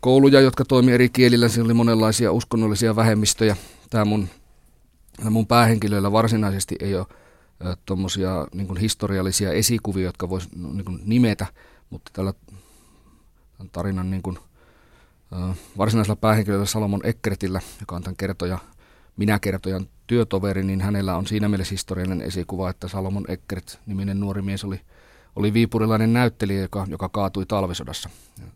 kouluja, 0.00 0.40
jotka 0.40 0.64
toimivat 0.64 0.94
eri 0.94 1.08
kielillä. 1.08 1.48
Siinä 1.48 1.64
oli 1.64 1.74
monenlaisia 1.74 2.32
uskonnollisia 2.32 2.96
vähemmistöjä. 2.96 3.56
Tämä 3.90 4.04
mun 4.04 4.28
mun 5.30 5.46
päähenkilöillä 5.46 6.12
varsinaisesti 6.12 6.76
ei 6.80 6.94
ole 6.94 7.06
tuommoisia 7.86 8.46
niin 8.54 8.76
historiallisia 8.76 9.52
esikuvia, 9.52 10.04
jotka 10.04 10.28
voisi 10.28 10.48
niin 10.54 11.00
nimetä, 11.04 11.46
mutta 11.90 12.10
tällä 12.14 12.32
tarinan 13.72 14.10
niin 14.10 14.22
kuin, 14.22 14.38
varsinaisella 15.78 16.16
päähenkilöllä 16.16 16.66
Salomon 16.66 17.00
Eckertillä, 17.04 17.60
joka 17.80 17.96
on 17.96 18.02
tämän 18.02 18.16
kertoja, 18.16 18.58
minä 19.16 19.38
kertojan 19.38 19.86
työtoveri, 20.06 20.64
niin 20.64 20.80
hänellä 20.80 21.16
on 21.16 21.26
siinä 21.26 21.48
mielessä 21.48 21.72
historiallinen 21.72 22.22
esikuva, 22.26 22.70
että 22.70 22.88
Salomon 22.88 23.24
Eckert 23.28 23.80
niminen 23.86 24.20
nuori 24.20 24.42
mies 24.42 24.64
oli, 24.64 24.80
oli 25.36 25.52
viipurilainen 25.52 26.12
näyttelijä, 26.12 26.62
joka, 26.62 26.86
joka 26.88 27.08
kaatui 27.08 27.46
talvisodassa. 27.46 28.10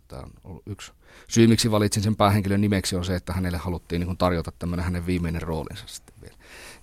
Tämä 0.09 0.23
on 0.45 0.61
yksi 0.67 0.93
syy, 1.29 1.47
miksi 1.47 1.71
valitsin 1.71 2.03
sen 2.03 2.17
päähenkilön 2.17 2.61
nimeksi, 2.61 2.97
on 2.97 3.05
se, 3.05 3.15
että 3.15 3.33
hänelle 3.33 3.59
haluttiin 3.59 4.01
niin 4.01 4.17
tarjota 4.17 4.53
tämmöinen 4.59 4.85
hänen 4.85 5.07
viimeinen 5.07 5.43
roolinsa 5.43 5.85
sitten. 5.87 6.14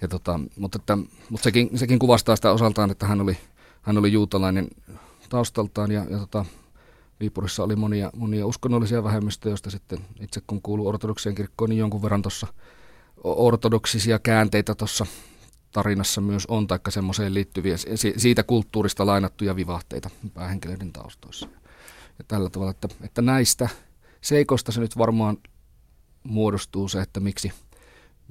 Ja 0.02 0.08
tota, 0.08 0.40
mutta 0.56 0.78
että, 0.82 0.98
mutta 1.30 1.44
sekin, 1.44 1.70
sekin 1.76 2.00
kuvastaa 2.00 2.36
sitä 2.36 2.52
osaltaan, 2.52 2.92
että 2.92 3.08
hän 3.08 3.22
oli, 3.22 3.38
hän 3.82 3.98
oli 3.98 4.12
juutalainen 4.12 4.68
taustaltaan 5.30 5.92
ja, 5.92 6.06
ja 6.10 6.18
tota, 6.18 6.46
Viipurissa 7.20 7.64
oli 7.64 7.76
monia, 7.76 8.12
monia 8.16 8.46
uskonnollisia 8.46 9.04
vähemmistöjä, 9.04 9.52
joista 9.52 9.70
sitten 9.70 10.00
itse 10.20 10.42
kun 10.48 10.62
kuuluu 10.62 10.88
ortodoksien 10.88 11.36
kirkkoon, 11.36 11.70
niin 11.70 11.80
jonkun 11.80 12.02
verran 12.02 12.22
tuossa 12.22 12.48
ortodoksisia 13.24 14.20
käänteitä 14.20 14.76
tuossa 14.76 15.06
tarinassa 15.72 16.22
myös 16.22 16.46
on, 16.46 16.68
taikka 16.68 16.92
semmoiseen 16.92 17.34
liittyviä, 17.34 17.76
siitä 18.18 18.44
kulttuurista 18.44 19.06
lainattuja 19.06 19.56
vivahteita 19.56 20.10
päähenkilöiden 20.34 20.94
taustoissa. 20.94 21.48
Ja 22.20 22.26
tällä 22.28 22.50
tavalla, 22.50 22.72
että, 22.72 22.88
että 23.02 23.22
näistä 23.22 23.70
seikoista 24.22 24.72
se 24.72 24.80
nyt 24.80 24.98
varmaan 24.98 25.38
muodostuu 26.24 26.88
se, 26.88 27.02
että 27.02 27.20
miksi, 27.20 27.52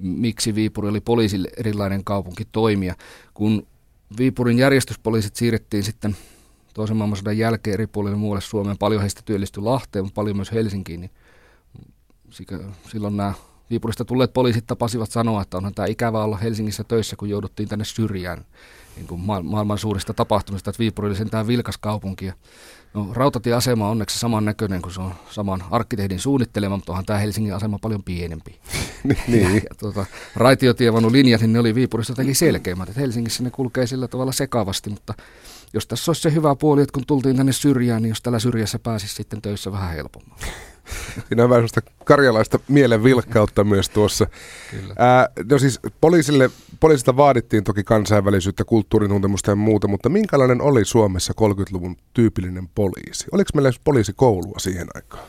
miksi 0.01 0.55
Viipuri 0.55 0.89
oli 0.89 1.01
poliisille 1.01 1.49
erilainen 1.57 2.03
kaupunki 2.03 2.45
toimia. 2.51 2.95
Kun 3.33 3.67
Viipurin 4.17 4.57
järjestyspoliisit 4.57 5.35
siirrettiin 5.35 5.83
sitten 5.83 6.15
toisen 6.73 6.97
maailmansodan 6.97 7.37
jälkeen 7.37 7.73
eri 7.73 7.87
puolille 7.87 8.17
muualle 8.17 8.41
Suomeen, 8.41 8.77
paljon 8.77 9.01
heistä 9.01 9.21
työllistyi 9.25 9.63
Lahteen, 9.63 10.05
mutta 10.05 10.15
paljon 10.15 10.35
myös 10.35 10.51
Helsinkiin, 10.51 11.01
niin 11.01 11.11
silloin 12.91 13.17
nämä 13.17 13.33
Viipurista 13.69 14.05
tulleet 14.05 14.33
poliisit 14.33 14.67
tapasivat 14.67 15.11
sanoa, 15.11 15.41
että 15.41 15.57
onhan 15.57 15.73
tämä 15.73 15.85
ikävä 15.85 16.23
olla 16.23 16.37
Helsingissä 16.37 16.83
töissä, 16.83 17.15
kun 17.15 17.29
jouduttiin 17.29 17.69
tänne 17.69 17.85
syrjään 17.85 18.45
niin 18.95 19.07
kuin 19.07 19.21
maailman 19.21 19.77
suurista 19.77 20.13
tapahtumista, 20.13 20.69
että 20.69 20.79
Viipuri 20.79 21.07
oli 21.07 21.15
sentään 21.15 21.47
vilkas 21.47 21.77
kaupunki. 21.77 22.25
Ja 22.25 22.33
No, 22.93 23.07
rautatieasema 23.13 23.85
on 23.85 23.91
onneksi 23.91 24.19
saman 24.19 24.45
näköinen 24.45 24.81
kuin 24.81 24.93
se 24.93 25.01
on 25.01 25.13
saman 25.29 25.63
arkkitehdin 25.71 26.19
suunnittelema, 26.19 26.75
mutta 26.75 26.91
onhan 26.91 27.05
tämä 27.05 27.19
Helsingin 27.19 27.55
asema 27.55 27.79
paljon 27.81 28.03
pienempi. 28.03 28.59
niin. 29.27 29.41
Ja, 29.43 29.49
ja 29.49 29.75
tuota, 29.79 30.05
raitiotievanulinjat, 30.35 31.41
niin 31.41 31.53
ne 31.53 31.59
oli 31.59 31.75
Viipurissa 31.75 32.11
jotenkin 32.11 32.35
selkeimmät. 32.35 32.89
Että 32.89 33.01
Helsingissä 33.01 33.43
ne 33.43 33.49
kulkee 33.49 33.87
sillä 33.87 34.07
tavalla 34.07 34.31
sekavasti, 34.31 34.89
mutta 34.89 35.13
jos 35.73 35.87
tässä 35.87 36.09
olisi 36.09 36.21
se 36.21 36.33
hyvä 36.33 36.55
puoli, 36.55 36.81
että 36.81 36.93
kun 36.93 37.05
tultiin 37.07 37.37
tänne 37.37 37.51
syrjään, 37.51 38.01
niin 38.01 38.09
jos 38.09 38.21
tällä 38.21 38.39
syrjässä 38.39 38.79
pääsisi 38.79 39.15
sitten 39.15 39.41
töissä 39.41 39.71
vähän 39.71 39.95
helpommin. 39.95 40.33
Siinä 41.27 41.43
on 41.43 41.49
vähän 41.49 41.67
karjalaista 42.05 42.59
mielen 42.67 43.03
vilkkautta 43.03 43.63
myös 43.63 43.89
tuossa. 43.89 44.27
Kyllä. 44.71 44.93
Ää, 44.97 45.29
no 45.49 45.59
siis 45.59 45.79
poliisille, 46.01 46.49
poliisista 46.79 47.17
vaadittiin 47.17 47.63
toki 47.63 47.83
kansainvälisyyttä, 47.83 48.63
kulttuurituntemusta 48.63 49.51
ja 49.51 49.55
muuta, 49.55 49.87
mutta 49.87 50.09
minkälainen 50.09 50.61
oli 50.61 50.85
Suomessa 50.85 51.33
30-luvun 51.41 51.97
tyypillinen 52.13 52.69
poliisi? 52.75 53.27
Oliko 53.31 53.49
meillä 53.53 53.71
poliisikoulua 53.83 54.59
siihen 54.59 54.87
aikaan? 54.95 55.23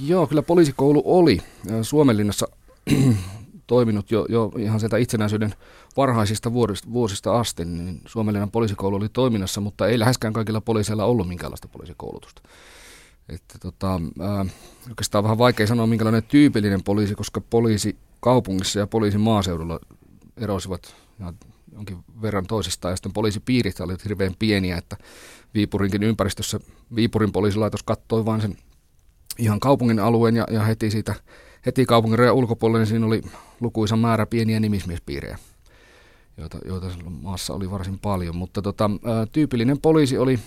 Joo, 0.00 0.26
kyllä 0.26 0.42
poliisikoulu 0.42 1.02
oli. 1.04 1.38
Suomenlinnassa 1.82 2.48
toiminut 3.66 4.10
jo, 4.10 4.26
jo 4.28 4.52
ihan 4.58 4.80
sieltä 4.80 4.96
itsenäisyyden 4.96 5.54
varhaisista 5.96 6.52
vuosista, 6.52 6.92
vuosista 6.92 7.40
asti, 7.40 7.64
niin 7.64 8.00
Suomenlinnan 8.06 8.50
poliisikoulu 8.50 8.96
oli 8.96 9.08
toiminnassa, 9.08 9.60
mutta 9.60 9.86
ei 9.86 9.98
läheskään 9.98 10.32
kaikilla 10.32 10.60
poliiseilla 10.60 11.04
ollut 11.04 11.28
minkäänlaista 11.28 11.68
poliisikoulutusta. 11.68 12.42
Että 13.28 13.58
tota, 13.58 14.00
ää, 14.20 14.46
oikeastaan 14.88 15.24
vähän 15.24 15.38
vaikea 15.38 15.66
sanoa, 15.66 15.86
minkälainen 15.86 16.22
tyypillinen 16.22 16.82
poliisi, 16.82 17.14
koska 17.14 17.40
poliisi 17.40 17.96
kaupungissa 18.20 18.78
ja 18.78 18.86
poliisi 18.86 19.18
maaseudulla 19.18 19.80
erosivat 20.36 20.94
jonkin 21.72 22.04
verran 22.22 22.46
toisistaan. 22.46 22.92
Ja 22.92 22.96
sitten 22.96 23.12
poliisipiirit 23.12 23.80
olivat 23.80 24.04
hirveän 24.04 24.34
pieniä, 24.38 24.76
että 24.76 24.96
Viipurinkin 25.54 26.02
ympäristössä 26.02 26.60
Viipurin 26.94 27.32
poliisilaitos 27.32 27.82
kattoi 27.82 28.24
vain 28.24 28.40
sen 28.40 28.56
ihan 29.38 29.60
kaupungin 29.60 29.98
alueen 29.98 30.36
ja, 30.36 30.46
ja 30.50 30.62
heti 30.62 30.90
siitä 30.90 31.14
heti 31.66 31.86
kaupungin 31.86 32.18
rajan 32.18 32.34
ulkopuolelle, 32.34 32.78
niin 32.78 32.86
siinä 32.86 33.06
oli 33.06 33.22
lukuisa 33.60 33.96
määrä 33.96 34.26
pieniä 34.26 34.60
nimismiespiirejä, 34.60 35.38
joita, 36.36 36.58
joita 36.64 36.86
maassa 37.10 37.54
oli 37.54 37.70
varsin 37.70 37.98
paljon. 37.98 38.36
Mutta 38.36 38.62
tota, 38.62 38.90
tyypillinen 39.32 39.80
poliisi 39.80 40.18
oli 40.18 40.38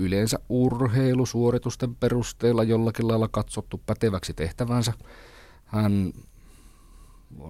yleensä 0.00 0.38
urheilusuoritusten 0.48 1.96
perusteella 1.96 2.64
jollakin 2.64 3.08
lailla 3.08 3.28
katsottu 3.28 3.80
päteväksi 3.86 4.34
tehtävänsä. 4.34 4.92
Hän 5.64 6.12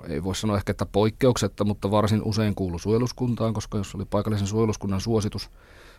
ei 0.08 0.24
voi 0.24 0.34
sanoa 0.34 0.56
ehkä, 0.56 0.70
että 0.70 0.86
poikkeuksetta, 0.86 1.64
mutta 1.64 1.90
varsin 1.90 2.22
usein 2.22 2.54
kuulu 2.54 2.78
suojeluskuntaan, 2.78 3.54
koska 3.54 3.78
jos 3.78 3.94
oli 3.94 4.04
paikallisen 4.04 4.46
suojeluskunnan 4.46 5.00
suositus 5.00 5.50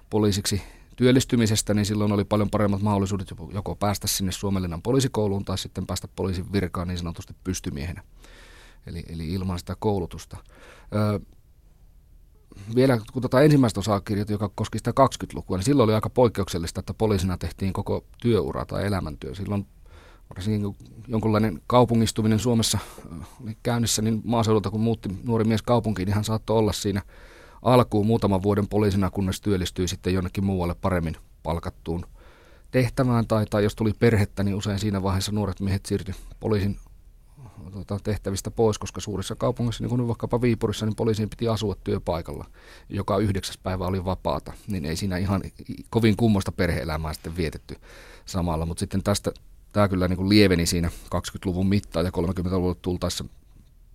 poliisiksi 0.10 0.62
työllistymisestä, 0.96 1.74
niin 1.74 1.86
silloin 1.86 2.12
oli 2.12 2.24
paljon 2.24 2.50
paremmat 2.50 2.82
mahdollisuudet 2.82 3.34
joko 3.54 3.76
päästä 3.76 4.08
sinne 4.08 4.32
Suomenlinnan 4.32 4.82
poliisikouluun 4.82 5.46
tai 5.46 5.58
sitten 5.58 5.88
päästä 5.88 6.08
poliisin 6.16 6.52
virkaan 6.52 6.88
niin 6.88 6.98
sanotusti 6.98 7.36
pystymiehenä, 7.44 8.04
eli, 8.88 9.04
eli 9.10 9.34
ilman 9.34 9.60
sitä 9.60 9.76
koulutusta. 9.80 10.38
Öö, 10.96 11.20
vielä 12.76 13.00
kun 13.14 13.22
tätä 13.22 13.42
ensimmäistä 13.42 13.80
osaa 13.80 14.02
kirjoitin, 14.02 14.34
joka 14.34 14.52
koski 14.56 14.78
sitä 14.78 14.92
20-lukua, 14.92 15.58
niin 15.58 15.66
silloin 15.66 15.90
oli 15.90 15.94
aika 15.94 16.10
poikkeuksellista, 16.10 16.80
että 16.80 16.94
poliisina 16.94 17.38
tehtiin 17.38 17.74
koko 17.74 18.06
työura 18.22 18.66
tai 18.66 18.86
elämäntyö. 18.86 19.36
Silloin 19.36 19.68
varsinkin 20.30 20.62
kun 20.62 20.76
jonkunlainen 21.08 21.62
kaupungistuminen 21.68 22.40
Suomessa 22.40 22.78
oli 23.44 23.58
käynnissä, 23.64 24.02
niin 24.02 24.22
maaseudulta 24.24 24.70
kun 24.70 24.82
muutti 24.82 25.10
nuori 25.24 25.44
mies 25.44 25.62
kaupunkiin, 25.62 26.06
niin 26.06 26.16
hän 26.16 26.24
saattoi 26.24 26.58
olla 26.58 26.74
siinä– 26.74 27.02
alkuun 27.62 28.06
muutaman 28.06 28.44
vuoden 28.44 28.68
poliisina, 28.68 29.10
kunnes 29.10 29.42
työllistyi 29.42 29.88
sitten 29.88 30.14
jonnekin 30.14 30.46
muualle 30.46 30.76
paremmin 30.82 31.16
palkattuun 31.44 32.06
tehtävään. 32.72 33.28
Tai, 33.28 33.46
tai 33.50 33.64
jos 33.64 33.76
tuli 33.76 33.94
perhettä, 33.94 34.44
niin 34.44 34.56
usein 34.56 34.80
siinä 34.80 35.04
vaiheessa 35.04 35.32
nuoret 35.32 35.60
miehet 35.60 35.86
siirtyi 35.86 36.16
poliisin 36.40 36.80
tuota, 37.72 38.00
tehtävistä 38.04 38.52
pois, 38.52 38.80
koska 38.80 39.02
suurissa 39.02 39.36
kaupungeissa, 39.36 39.84
niin 39.84 39.90
kuin 39.90 40.08
vaikkapa 40.08 40.42
Viipurissa, 40.42 40.86
niin 40.86 40.96
poliisiin 40.96 41.30
piti 41.30 41.48
asua 41.48 41.76
työpaikalla. 41.84 42.46
Joka 42.90 43.18
yhdeksäs 43.18 43.58
päivä 43.58 43.86
oli 43.86 44.06
vapaata, 44.06 44.54
niin 44.68 44.86
ei 44.86 44.96
siinä 44.96 45.18
ihan 45.18 45.42
kovin 45.90 46.18
kummoista 46.18 46.52
perhe-elämää 46.52 47.14
sitten 47.14 47.38
vietetty 47.38 47.76
samalla. 48.26 48.66
Mutta 48.66 48.80
sitten 48.80 49.04
tästä 49.04 49.32
tämä 49.74 49.88
kyllä 49.88 50.08
niin 50.08 50.18
kuin 50.18 50.30
lieveni 50.30 50.66
siinä 50.66 50.90
20-luvun 51.16 51.68
mittaan 51.68 52.06
ja 52.06 52.12
30-luvulle 52.18 52.76
tultaessa 52.82 53.26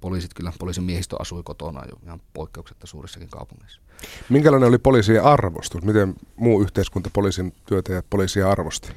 poliisit 0.00 0.34
kyllä, 0.34 0.52
poliisin 0.58 0.84
miehistö 0.84 1.16
asui 1.18 1.42
kotona 1.42 1.84
jo 1.90 1.98
ihan 2.04 2.20
poikkeuksetta 2.34 2.86
suurissakin 2.86 3.28
kaupungeissa. 3.28 3.80
Minkälainen 4.28 4.68
oli 4.68 4.78
poliisien 4.78 5.24
arvostus? 5.24 5.82
Miten 5.82 6.14
muu 6.36 6.62
yhteiskunta 6.62 7.10
poliisin 7.12 7.52
työtä 7.66 7.92
ja 7.92 8.02
poliisia 8.10 8.50
arvosti? 8.50 8.88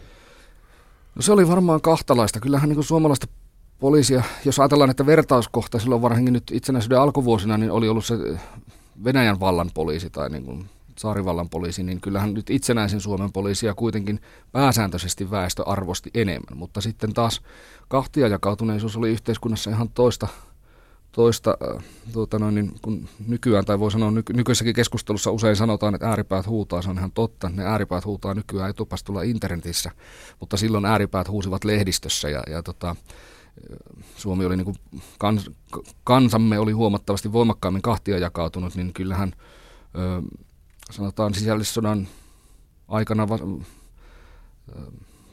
No 1.16 1.22
se 1.22 1.32
oli 1.32 1.48
varmaan 1.48 1.82
kahtalaista. 1.82 2.40
Kyllähän 2.40 2.70
niin 2.70 2.76
kuin 2.76 2.86
suomalaista 2.86 3.28
poliisia, 3.80 4.24
jos 4.46 4.60
ajatellaan, 4.60 4.90
että 4.90 5.06
vertauskohta 5.06 5.80
silloin 5.80 6.02
varsinkin 6.02 6.34
nyt 6.34 6.52
itsenäisyyden 6.52 7.00
alkuvuosina, 7.00 7.58
niin 7.58 7.72
oli 7.72 7.90
ollut 7.90 8.06
se 8.06 8.16
Venäjän 9.04 9.40
vallan 9.40 9.72
poliisi 9.74 10.10
tai 10.10 10.30
niin 10.30 10.44
kuin 10.44 10.66
saarivallan 10.96 11.50
poliisi, 11.50 11.84
niin 11.84 12.02
kyllähän 12.02 12.34
nyt 12.34 12.50
itsenäisen 12.50 13.02
Suomen 13.02 13.32
poliisia 13.32 13.74
kuitenkin 13.74 14.22
pääsääntöisesti 14.52 15.32
väestö 15.32 15.64
arvosti 15.66 16.10
enemmän. 16.14 16.58
Mutta 16.58 16.82
sitten 16.82 17.14
taas 17.14 17.42
kahtia 17.88 18.28
jakautuneisuus 18.28 18.98
oli 18.98 19.10
yhteiskunnassa 19.10 19.70
ihan 19.70 19.90
toista 19.90 20.28
toista, 21.12 21.58
äh, 21.76 21.84
tuota 22.14 22.40
noin, 22.40 22.56
niin 22.56 22.72
kun 22.82 23.10
nykyään, 23.28 23.66
tai 23.66 23.80
voi 23.80 23.92
sanoa 23.92 24.12
nyky- 24.12 24.34
nykyisessäkin 24.34 24.76
keskustelussa 24.76 25.32
usein 25.32 25.56
sanotaan, 25.56 25.96
että 25.96 26.10
ääripäät 26.10 26.48
huutaa, 26.48 26.82
se 26.82 26.90
on 26.90 26.98
ihan 26.98 27.12
totta. 27.12 27.50
Ne 27.50 27.64
ääripäät 27.66 28.06
huutaa 28.06 28.34
nykyään 28.34 28.70
etupastulla 28.70 29.22
internetissä, 29.22 29.92
mutta 30.40 30.58
silloin 30.58 30.86
ääripäät 30.86 31.30
huusivat 31.30 31.64
lehdistössä 31.64 32.30
ja, 32.30 32.44
ja 32.50 32.64
tota, 32.64 32.96
Suomi 34.16 34.46
oli 34.46 34.58
niin 34.58 34.66
kuin 34.66 34.78
kans, 35.18 35.52
kansamme 36.04 36.60
oli 36.60 36.72
huomattavasti 36.72 37.34
voimakkaammin 37.34 37.82
kahtia 37.82 38.18
jakautunut, 38.18 38.76
niin 38.76 38.94
kyllähän 38.94 39.34
ö, 39.96 40.22
sanotaan 40.92 41.34
sisällissodan 41.34 42.08
aikana 42.88 43.30
va, 43.30 43.36
ö, 43.36 44.92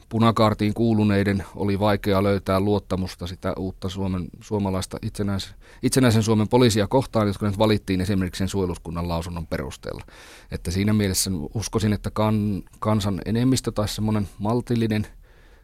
punakaartiin 0.09 0.73
kuuluneiden 0.73 1.43
oli 1.55 1.79
vaikea 1.79 2.23
löytää 2.23 2.59
luottamusta 2.59 3.27
sitä 3.27 3.53
uutta 3.57 3.89
Suomen, 3.89 4.27
suomalaista 4.41 4.97
itsenäis, 5.01 5.55
itsenäisen 5.83 6.23
Suomen 6.23 6.47
poliisia 6.47 6.87
kohtaan, 6.87 7.27
jotka 7.27 7.45
nyt 7.45 7.57
valittiin 7.57 8.01
esimerkiksi 8.01 8.39
sen 8.39 8.49
suojeluskunnan 8.49 9.07
lausunnon 9.07 9.47
perusteella. 9.47 10.03
Että 10.51 10.71
siinä 10.71 10.93
mielessä 10.93 11.31
uskoisin, 11.53 11.93
että 11.93 12.11
kan, 12.11 12.63
kansan 12.79 13.21
enemmistö 13.25 13.71
tai 13.71 13.87
semmoinen 13.87 14.29
maltillinen 14.39 15.07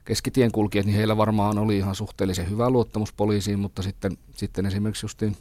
keskitien 0.05 0.51
kulkijat, 0.51 0.85
niin 0.85 0.97
heillä 0.97 1.17
varmaan 1.17 1.57
oli 1.57 1.77
ihan 1.77 1.95
suhteellisen 1.95 2.49
hyvä 2.49 2.69
luottamus 2.69 3.13
poliisiin, 3.13 3.59
mutta 3.59 3.81
sitten, 3.81 4.17
sitten 4.35 4.65
esimerkiksi 4.65 5.05
justiin 5.05 5.37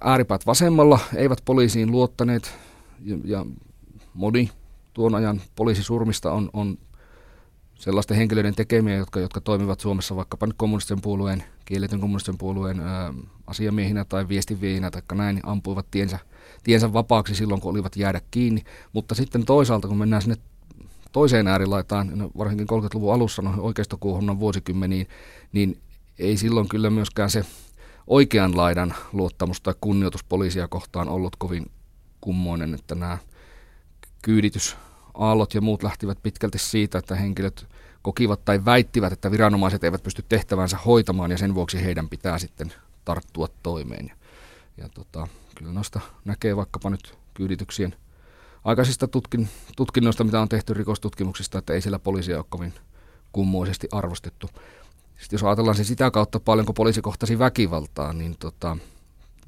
ääripäät 0.00 0.46
vasemmalla 0.46 0.98
eivät 1.14 1.38
poliisiin 1.44 1.90
luottaneet 1.90 2.54
ja, 3.04 3.16
ja 3.24 3.46
moni 4.14 4.50
tuon 4.92 5.14
ajan 5.14 5.40
poliisisurmista 5.56 6.32
on, 6.32 6.50
on 6.52 6.78
sellaisten 7.74 8.16
henkilöiden 8.16 8.54
tekemiä, 8.54 8.96
jotka, 8.96 9.20
jotka 9.20 9.40
toimivat 9.40 9.80
Suomessa 9.80 10.16
vaikkapa 10.16 10.46
nyt 10.46 10.56
kommunistisen 10.56 11.00
puolueen, 11.00 11.44
kielletyn 11.64 12.00
kommunistisen 12.00 12.38
puolueen 12.38 12.80
ää, 12.80 13.14
asiamiehinä 13.46 14.04
tai 14.04 14.28
viestinviehinä 14.28 14.90
tai 14.90 15.02
näin, 15.14 15.34
niin 15.34 15.48
ampuivat 15.48 15.86
tiensä, 15.90 16.18
tiensä 16.62 16.92
vapaaksi 16.92 17.34
silloin, 17.34 17.60
kun 17.60 17.70
olivat 17.70 17.96
jäädä 17.96 18.20
kiinni. 18.30 18.64
Mutta 18.92 19.14
sitten 19.14 19.44
toisaalta, 19.44 19.88
kun 19.88 19.98
mennään 19.98 20.22
sinne 20.22 20.36
toiseen 21.12 21.46
äärilaitaan, 21.48 22.10
no 22.14 22.30
varsinkin 22.38 22.66
30-luvun 22.70 23.14
alussa 23.14 23.42
no, 23.42 23.54
oikeistokuohunnan 23.58 24.40
vuosikymmeniin, 24.40 25.08
niin 25.52 25.80
ei 26.18 26.36
silloin 26.36 26.68
kyllä 26.68 26.90
myöskään 26.90 27.30
se 27.30 27.44
oikean 28.06 28.56
laidan 28.56 28.94
luottamus 29.12 29.60
tai 29.60 29.74
kunnioitus 29.80 30.24
poliisia 30.24 30.68
kohtaan 30.68 31.08
ollut 31.08 31.36
kovin 31.36 31.70
kummoinen, 32.20 32.74
että 32.74 32.94
nämä 32.94 33.18
kyyditys 34.22 34.76
aallot 35.14 35.54
ja 35.54 35.60
muut 35.60 35.82
lähtivät 35.82 36.18
pitkälti 36.22 36.58
siitä, 36.58 36.98
että 36.98 37.14
henkilöt 37.14 37.66
kokivat 38.02 38.44
tai 38.44 38.64
väittivät, 38.64 39.12
että 39.12 39.30
viranomaiset 39.30 39.84
eivät 39.84 40.02
pysty 40.02 40.24
tehtävänsä 40.28 40.78
hoitamaan 40.86 41.30
ja 41.30 41.38
sen 41.38 41.54
vuoksi 41.54 41.84
heidän 41.84 42.08
pitää 42.08 42.38
sitten 42.38 42.72
tarttua 43.04 43.48
toimeen. 43.62 44.06
Ja, 44.06 44.14
ja 44.76 44.88
tota, 44.88 45.28
kyllä 45.54 45.72
noista 45.72 46.00
näkee 46.24 46.56
vaikkapa 46.56 46.90
nyt 46.90 47.18
kyydityksien 47.34 47.94
aikaisista 48.64 49.08
tutkin, 49.08 49.48
tutkinnoista, 49.76 50.24
mitä 50.24 50.40
on 50.40 50.48
tehty 50.48 50.74
rikostutkimuksista, 50.74 51.58
että 51.58 51.72
ei 51.72 51.80
siellä 51.80 51.98
poliisia 51.98 52.36
ole 52.36 52.44
kovin 52.48 52.74
kummoisesti 53.32 53.88
arvostettu. 53.92 54.46
Sitten 55.18 55.36
jos 55.36 55.44
ajatellaan 55.44 55.76
se 55.76 55.84
sitä 55.84 56.10
kautta 56.10 56.40
paljonko 56.40 56.72
poliisi 56.72 57.02
kohtasi 57.02 57.38
väkivaltaa, 57.38 58.12
niin 58.12 58.36
tota, 58.38 58.76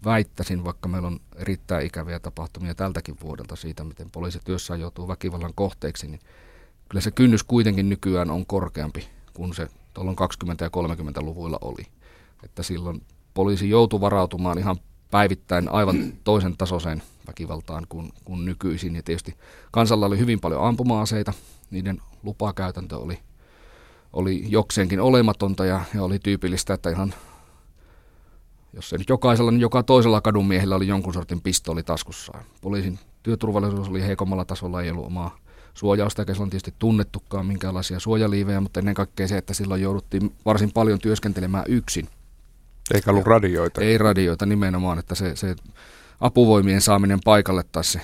väittäisin, 0.05 0.65
vaikka 0.65 0.89
meillä 0.89 1.09
on 1.09 1.21
erittäin 1.37 1.87
ikäviä 1.87 2.21
tapahtumia 2.21 2.75
tältäkin 2.75 3.17
vuodelta 3.23 3.57
siitä, 3.57 3.85
miten 3.85 4.11
poliisi 4.11 4.41
työssään 4.45 4.81
joutuu 4.81 5.09
väkivallan 5.09 5.55
kohteeksi, 5.55 6.09
niin 6.09 6.21
kyllä 6.89 7.03
se 7.03 7.11
kynnys 7.11 7.45
kuitenkin 7.45 7.89
nykyään 7.89 8.31
on 8.31 8.47
korkeampi 8.47 9.09
kuin 9.33 9.55
se 9.55 9.69
tuolloin 9.95 10.17
20- 10.19 10.23
ja 10.61 10.69
30-luvuilla 10.69 11.59
oli. 11.61 11.87
Että 12.45 12.63
silloin 12.63 13.03
poliisi 13.35 13.71
joutui 13.71 14.01
varautumaan 14.01 14.59
ihan 14.59 14.77
päivittäin 15.13 15.69
aivan 15.69 15.97
toisen 16.25 16.57
tasoiseen 16.57 17.03
väkivaltaan 17.27 17.87
kuin, 17.89 18.13
kuin 18.25 18.45
nykyisin. 18.45 18.97
Ja 18.97 19.03
tietysti 19.03 19.35
kansalla 19.71 20.07
oli 20.07 20.19
hyvin 20.19 20.41
paljon 20.41 20.65
ampuma-aseita, 20.65 21.33
niiden 21.71 22.01
lupakäytäntö 22.23 22.99
oli, 22.99 23.19
oli 24.13 24.45
jokseenkin 24.49 25.01
olematonta 25.01 25.65
ja, 25.65 25.81
ja 25.95 26.03
oli 26.03 26.19
tyypillistä, 26.19 26.75
että 26.75 26.91
ihan 26.91 27.15
jos 28.73 28.93
ei 28.93 28.99
nyt 28.99 29.09
jokaisella, 29.09 29.51
niin 29.51 29.61
joka 29.61 29.83
toisella 29.83 30.21
kadun 30.21 30.49
miehellä 30.49 30.77
oli 30.77 30.87
jonkun 30.87 31.15
sortin 31.15 31.41
pistooli 31.41 31.83
taskussaan. 31.83 32.45
Poliisin 32.61 32.99
työturvallisuus 33.23 33.89
oli 33.89 34.03
heikommalla 34.03 34.45
tasolla, 34.45 34.83
ei 34.83 34.91
ollut 34.91 35.07
omaa 35.07 35.39
suojausta, 35.75 36.23
eikä 36.23 36.33
silloin 36.33 36.51
tietysti 36.51 36.75
tunnettukaan 36.79 37.47
minkäänlaisia 37.47 38.01
suojaliivejä, 38.01 38.61
mutta 38.61 38.81
ennen 38.81 38.95
kaikkea 38.95 39.29
se, 39.29 39.39
että 39.39 39.55
silloin 39.55 39.83
jouduttiin 39.83 40.35
varsin 40.45 40.73
paljon 40.73 40.99
työskentelemään 40.99 41.65
yksin. 41.69 42.09
Eikä 42.95 43.11
ollut 43.11 43.27
radioita. 43.27 43.81
Ei 43.81 43.99
radioita 43.99 44.47
nimenomaan, 44.47 44.99
että 44.99 45.15
se, 45.15 45.37
se 45.37 45.57
apuvoimien 46.21 46.81
saaminen 46.81 47.19
paikalle 47.25 47.63
tai 47.73 47.85
se 47.85 48.01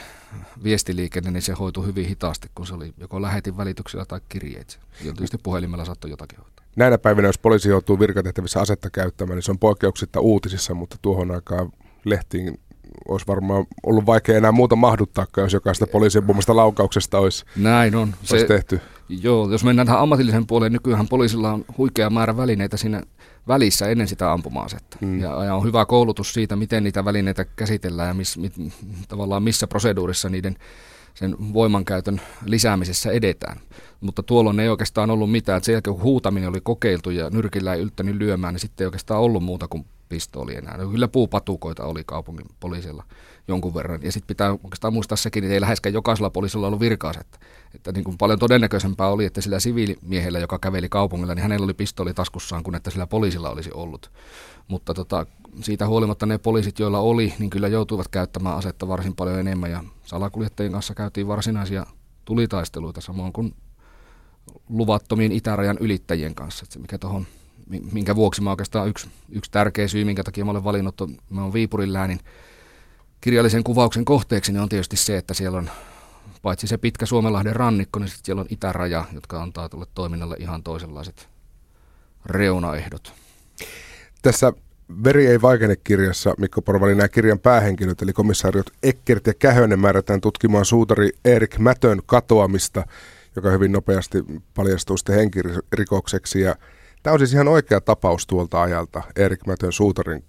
viestiliikenne, 0.64 1.30
niin 1.30 1.42
se 1.42 1.52
hoitui 1.52 1.86
hyvin 1.86 2.06
hitaasti, 2.06 2.48
kun 2.54 2.66
se 2.66 2.74
oli 2.74 2.92
joko 2.98 3.22
lähetin 3.22 3.56
välityksellä 3.56 4.04
tai 4.04 4.20
kirjeet. 4.28 4.78
Ja 5.04 5.12
tietysti 5.12 5.38
puhelimella 5.42 5.84
saattoi 5.84 6.10
jotakin 6.10 6.38
hoitaa 6.38 6.58
näinä 6.78 6.98
päivinä, 6.98 7.28
jos 7.28 7.38
poliisi 7.38 7.68
joutuu 7.68 8.00
virkatehtävissä 8.00 8.60
asetta 8.60 8.90
käyttämään, 8.90 9.36
niin 9.36 9.42
se 9.42 9.50
on 9.50 9.58
poikkeuksetta 9.58 10.20
uutisissa, 10.20 10.74
mutta 10.74 10.96
tuohon 11.02 11.30
aikaan 11.30 11.72
lehtiin 12.04 12.60
olisi 13.08 13.26
varmaan 13.26 13.66
ollut 13.82 14.06
vaikea 14.06 14.36
enää 14.36 14.52
muuta 14.52 14.76
mahduttaa, 14.76 15.26
jos 15.36 15.52
jokaista 15.52 15.86
poliisin 15.86 16.24
puolesta 16.24 16.56
laukauksesta 16.56 17.18
olisi, 17.18 17.44
Näin 17.56 17.94
on. 17.94 18.14
Se, 18.22 18.34
olisi 18.34 18.46
tehty. 18.46 18.80
Joo, 19.08 19.50
jos 19.50 19.64
mennään 19.64 19.86
tähän 19.86 20.02
ammatillisen 20.02 20.46
puoleen, 20.46 20.72
nykyään 20.72 21.08
poliisilla 21.08 21.52
on 21.52 21.64
huikea 21.78 22.10
määrä 22.10 22.36
välineitä 22.36 22.76
siinä 22.76 23.02
välissä 23.48 23.88
ennen 23.88 24.08
sitä 24.08 24.32
ampuma-asetta. 24.32 24.96
Mm. 25.00 25.20
Ja, 25.20 25.44
ja 25.44 25.54
on 25.54 25.64
hyvä 25.64 25.86
koulutus 25.86 26.32
siitä, 26.32 26.56
miten 26.56 26.84
niitä 26.84 27.04
välineitä 27.04 27.44
käsitellään 27.44 28.08
ja 28.08 28.14
miss, 28.14 28.38
mit, 28.38 28.52
tavallaan 29.08 29.42
missä 29.42 29.66
proseduurissa 29.66 30.28
niiden 30.28 30.56
sen 31.14 31.36
voimankäytön 31.52 32.20
lisäämisessä 32.44 33.10
edetään. 33.10 33.60
Mutta 34.00 34.22
tuolloin 34.22 34.60
ei 34.60 34.68
oikeastaan 34.68 35.10
ollut 35.10 35.30
mitään. 35.30 35.56
Että 35.56 35.64
sen 35.66 35.72
jälkeen 35.72 35.94
kun 35.94 36.02
huutaminen 36.02 36.48
oli 36.48 36.60
kokeiltu 36.60 37.10
ja 37.10 37.30
nyrkillä 37.30 37.74
ei 37.74 37.80
yltänyt 37.80 38.16
lyömään, 38.16 38.54
niin 38.54 38.60
sitten 38.60 38.84
ei 38.84 38.86
oikeastaan 38.86 39.20
ollut 39.20 39.42
muuta 39.42 39.68
kuin 39.68 39.86
pistooli 40.08 40.56
enää. 40.56 40.76
No, 40.76 40.90
kyllä 40.90 41.08
puupatukoita 41.08 41.84
oli 41.84 42.04
kaupungin 42.04 42.46
poliisilla 42.60 43.04
jonkun 43.48 43.74
verran. 43.74 44.02
Ja 44.02 44.12
sitten 44.12 44.26
pitää 44.26 44.52
oikeastaan 44.52 44.92
muistaa 44.92 45.16
sekin, 45.16 45.44
että 45.44 45.54
ei 45.54 45.60
läheskään 45.60 45.92
jokaisella 45.92 46.30
poliisilla 46.30 46.66
ollut 46.66 46.80
virkaasetta. 46.80 47.38
Että 47.74 47.92
niin 47.92 48.04
kuin 48.04 48.18
paljon 48.18 48.38
todennäköisempää 48.38 49.08
oli, 49.08 49.24
että 49.24 49.40
sillä 49.40 49.60
siviilimiehellä, 49.60 50.38
joka 50.38 50.58
käveli 50.58 50.88
kaupungilla, 50.88 51.34
niin 51.34 51.42
hänellä 51.42 51.64
oli 51.64 51.74
pistooli 51.74 52.14
taskussaan, 52.14 52.62
kuin 52.62 52.74
että 52.74 52.90
sillä 52.90 53.06
poliisilla 53.06 53.50
olisi 53.50 53.70
ollut. 53.72 54.10
Mutta 54.68 54.94
tota, 54.94 55.26
siitä 55.60 55.86
huolimatta 55.86 56.26
ne 56.26 56.38
poliisit, 56.38 56.78
joilla 56.78 56.98
oli, 56.98 57.34
niin 57.38 57.50
kyllä 57.50 57.68
joutuivat 57.68 58.08
käyttämään 58.08 58.56
asetta 58.56 58.88
varsin 58.88 59.14
paljon 59.14 59.38
enemmän. 59.38 59.70
Ja 59.70 59.84
salakuljettajien 60.04 60.72
kanssa 60.72 60.94
käytiin 60.94 61.28
varsinaisia 61.28 61.86
tulitaisteluita, 62.24 63.00
samoin 63.00 63.32
kuin 63.32 63.54
luvattomien 64.68 65.32
itärajan 65.32 65.78
ylittäjien 65.80 66.34
kanssa. 66.34 66.64
Että 66.64 66.72
se 66.72 66.78
mikä 66.78 66.98
tohon, 66.98 67.26
minkä 67.92 68.16
vuoksi 68.16 68.42
mä 68.42 68.50
oikeastaan 68.50 68.88
yksi, 68.88 69.08
yksi 69.32 69.50
tärkeä 69.50 69.88
syy, 69.88 70.04
minkä 70.04 70.24
takia 70.24 70.44
mä 70.44 70.50
olen 70.50 70.64
valinnut, 70.64 71.00
mä 71.30 71.42
olen 71.42 71.52
Viipurin 71.52 71.92
läänin 71.92 72.20
kirjallisen 73.20 73.64
kuvauksen 73.64 74.04
kohteeksi, 74.04 74.52
niin 74.52 74.60
on 74.60 74.68
tietysti 74.68 74.96
se, 74.96 75.16
että 75.16 75.34
siellä 75.34 75.58
on 75.58 75.70
paitsi 76.42 76.66
se 76.66 76.78
pitkä 76.78 77.06
Suomenlahden 77.06 77.56
rannikko, 77.56 77.98
niin 77.98 78.08
sitten 78.08 78.24
siellä 78.24 78.40
on 78.40 78.46
itäraja, 78.50 79.04
jotka 79.12 79.42
antaa 79.42 79.68
tuolle 79.68 79.86
toiminnalle 79.94 80.36
ihan 80.38 80.62
toisenlaiset 80.62 81.28
reunaehdot. 82.26 83.12
Tässä 84.22 84.52
Veri 85.04 85.26
ei 85.26 85.42
vaikene 85.42 85.76
kirjassa 85.76 86.34
Mikko 86.38 86.62
Porvali 86.62 86.94
nämä 86.94 87.08
kirjan 87.08 87.38
päähenkilöt, 87.38 88.02
eli 88.02 88.12
komissaariot 88.12 88.70
Ekkert 88.82 89.26
ja 89.26 89.34
Kähönen 89.34 89.80
määrätään 89.80 90.20
tutkimaan 90.20 90.64
suutari 90.64 91.10
Erik 91.24 91.58
Mätön 91.58 92.00
katoamista, 92.06 92.86
joka 93.36 93.50
hyvin 93.50 93.72
nopeasti 93.72 94.24
paljastuu 94.54 94.96
sitten 94.96 95.14
henkirikokseksi. 95.14 96.40
Ja 96.40 96.56
tämä 97.02 97.14
on 97.14 97.18
siis 97.18 97.32
ihan 97.32 97.48
oikea 97.48 97.80
tapaus 97.80 98.26
tuolta 98.26 98.62
ajalta, 98.62 99.02
Erik 99.16 99.46
Mätön 99.46 99.72
suutarin 99.72 100.24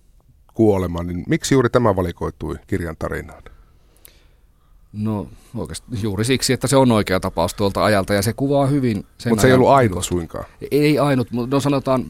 kuolema, 0.54 1.04
niin 1.04 1.24
miksi 1.28 1.56
juuri 1.56 1.70
tämä 1.70 1.96
valikoitui 1.96 2.56
kirjan 2.68 2.96
tarinaan? 3.00 3.44
No 4.94 5.28
oikeastaan 5.56 6.04
juuri 6.04 6.26
siksi, 6.26 6.54
että 6.54 6.68
se 6.68 6.78
on 6.78 6.92
oikea 6.92 7.20
tapaus 7.20 7.54
tuolta 7.54 7.84
ajalta 7.84 8.14
ja 8.14 8.22
se 8.22 8.34
kuvaa 8.34 8.66
hyvin 8.66 9.06
Mutta 9.30 9.42
se 9.42 9.48
ei 9.48 9.54
ollut 9.54 9.70
ainut 9.70 10.06
suinkaan. 10.06 10.46
Ei 10.72 11.00
ainut, 11.00 11.32
mutta 11.32 11.56
no 11.56 11.60
sanotaan, 11.60 12.06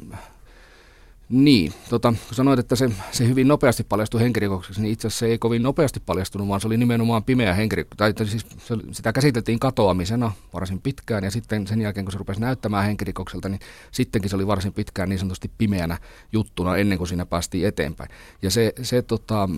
niin, 1.29 1.73
tota, 1.89 2.13
kun 2.27 2.35
sanoit, 2.35 2.59
että 2.59 2.75
se, 2.75 2.89
se 3.11 3.27
hyvin 3.27 3.47
nopeasti 3.47 3.83
paljastui 3.83 4.21
henkirikokseksi, 4.21 4.81
niin 4.81 4.91
itse 4.93 5.07
asiassa 5.07 5.19
se 5.19 5.25
ei 5.25 5.37
kovin 5.37 5.63
nopeasti 5.63 5.99
paljastunut, 5.99 6.47
vaan 6.47 6.61
se 6.61 6.67
oli 6.67 6.77
nimenomaan 6.77 7.23
pimeä 7.23 7.53
henkirikko. 7.53 7.95
Tai 7.95 8.13
siis 8.25 8.45
se, 8.57 8.75
sitä 8.91 9.13
käsiteltiin 9.13 9.59
katoamisena 9.59 10.31
varsin 10.53 10.81
pitkään, 10.81 11.23
ja 11.23 11.31
sitten 11.31 11.67
sen 11.67 11.81
jälkeen, 11.81 12.05
kun 12.05 12.11
se 12.11 12.17
rupesi 12.17 12.41
näyttämään 12.41 12.85
henkirikokselta, 12.85 13.49
niin 13.49 13.59
sittenkin 13.91 14.29
se 14.29 14.35
oli 14.35 14.47
varsin 14.47 14.73
pitkään 14.73 15.09
niin 15.09 15.19
sanotusti 15.19 15.51
pimeänä 15.57 15.97
juttuna 16.31 16.77
ennen 16.77 16.97
kuin 16.97 17.07
siinä 17.07 17.25
päästiin 17.25 17.67
eteenpäin. 17.67 18.09
Ja 18.41 18.51
se, 18.51 18.73
se, 18.81 19.01
tota, 19.01 19.49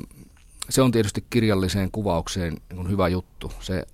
se 0.70 0.82
on 0.82 0.92
tietysti 0.92 1.26
kirjalliseen 1.30 1.92
kuvaukseen 1.92 2.58
niin 2.74 2.90
hyvä 2.90 3.08
juttu. 3.08 3.52
Se 3.60 3.86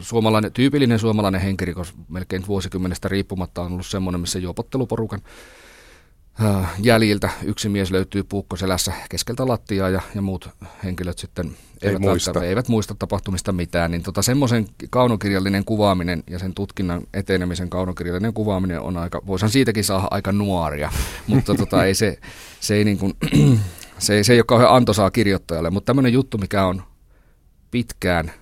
suomalainen, 0.00 0.52
tyypillinen 0.52 0.98
suomalainen 0.98 1.40
henkirikos 1.40 1.94
melkein 2.08 2.46
vuosikymmenestä 2.46 3.08
riippumatta 3.08 3.62
on 3.62 3.72
ollut 3.72 3.86
semmoinen, 3.86 4.20
missä 4.20 4.38
juopotteluporukan 4.38 5.20
jäljiltä 6.78 7.30
yksi 7.42 7.68
mies 7.68 7.90
löytyy 7.90 8.22
puukkoselässä 8.22 8.92
keskeltä 9.10 9.48
lattiaa 9.48 9.90
ja, 9.90 10.00
ja 10.14 10.22
muut 10.22 10.48
henkilöt 10.84 11.18
sitten 11.18 11.46
Ei 11.82 11.88
eivät, 11.88 12.00
muista. 12.00 12.44
eivät 12.44 12.68
muista 12.68 12.94
tapahtumista 12.98 13.52
mitään, 13.52 13.90
niin 13.90 14.02
tota, 14.02 14.22
semmoisen 14.22 14.66
kaunokirjallinen 14.90 15.64
kuvaaminen 15.64 16.22
ja 16.30 16.38
sen 16.38 16.54
tutkinnan 16.54 17.02
etenemisen 17.14 17.70
kaunokirjallinen 17.70 18.34
kuvaaminen 18.34 18.80
on 18.80 18.96
aika, 18.96 19.22
voisin 19.26 19.48
siitäkin 19.48 19.84
saada 19.84 20.08
aika 20.10 20.32
nuoria, 20.32 20.92
mutta 21.26 21.54
tota, 21.54 21.84
ei 21.84 21.94
se, 21.94 22.18
se, 22.60 22.74
ei 22.74 22.84
niin 22.84 22.98
kuin, 22.98 23.12
se, 23.98 24.14
ei, 24.14 24.24
se 24.24 24.32
ei 24.32 24.38
ole 24.38 24.44
kauhean 24.48 24.74
antoisaa 24.74 25.10
kirjoittajalle, 25.10 25.70
mutta 25.70 25.86
tämmöinen 25.86 26.12
juttu, 26.12 26.38
mikä 26.38 26.66
on 26.66 26.82
pitkään 27.70 28.32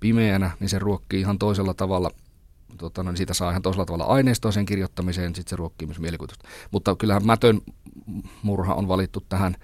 pimeänä, 0.00 0.50
niin 0.60 0.68
se 0.68 0.78
ruokkii 0.78 1.20
ihan 1.20 1.38
toisella 1.38 1.74
tavalla– 1.74 2.10
tota, 2.78 3.02
no, 3.02 3.10
niin 3.10 3.16
siitä 3.16 3.34
saa 3.34 3.50
ihan 3.50 3.62
toisella 3.62 3.84
tavalla 3.84 4.04
aineistoa 4.04 4.52
sen 4.52 4.66
kirjoittamiseen, 4.66 5.34
sitten 5.34 5.50
se 5.50 5.56
ruokkii 5.56 5.86
myös 5.86 6.00
mielikuvitusta. 6.00 6.48
Mutta 6.70 6.96
kyllähän 6.96 7.26
Mätön 7.26 7.60
murha 8.42 8.74
on 8.74 8.88
valittu 8.88 9.20
tähän 9.28 9.56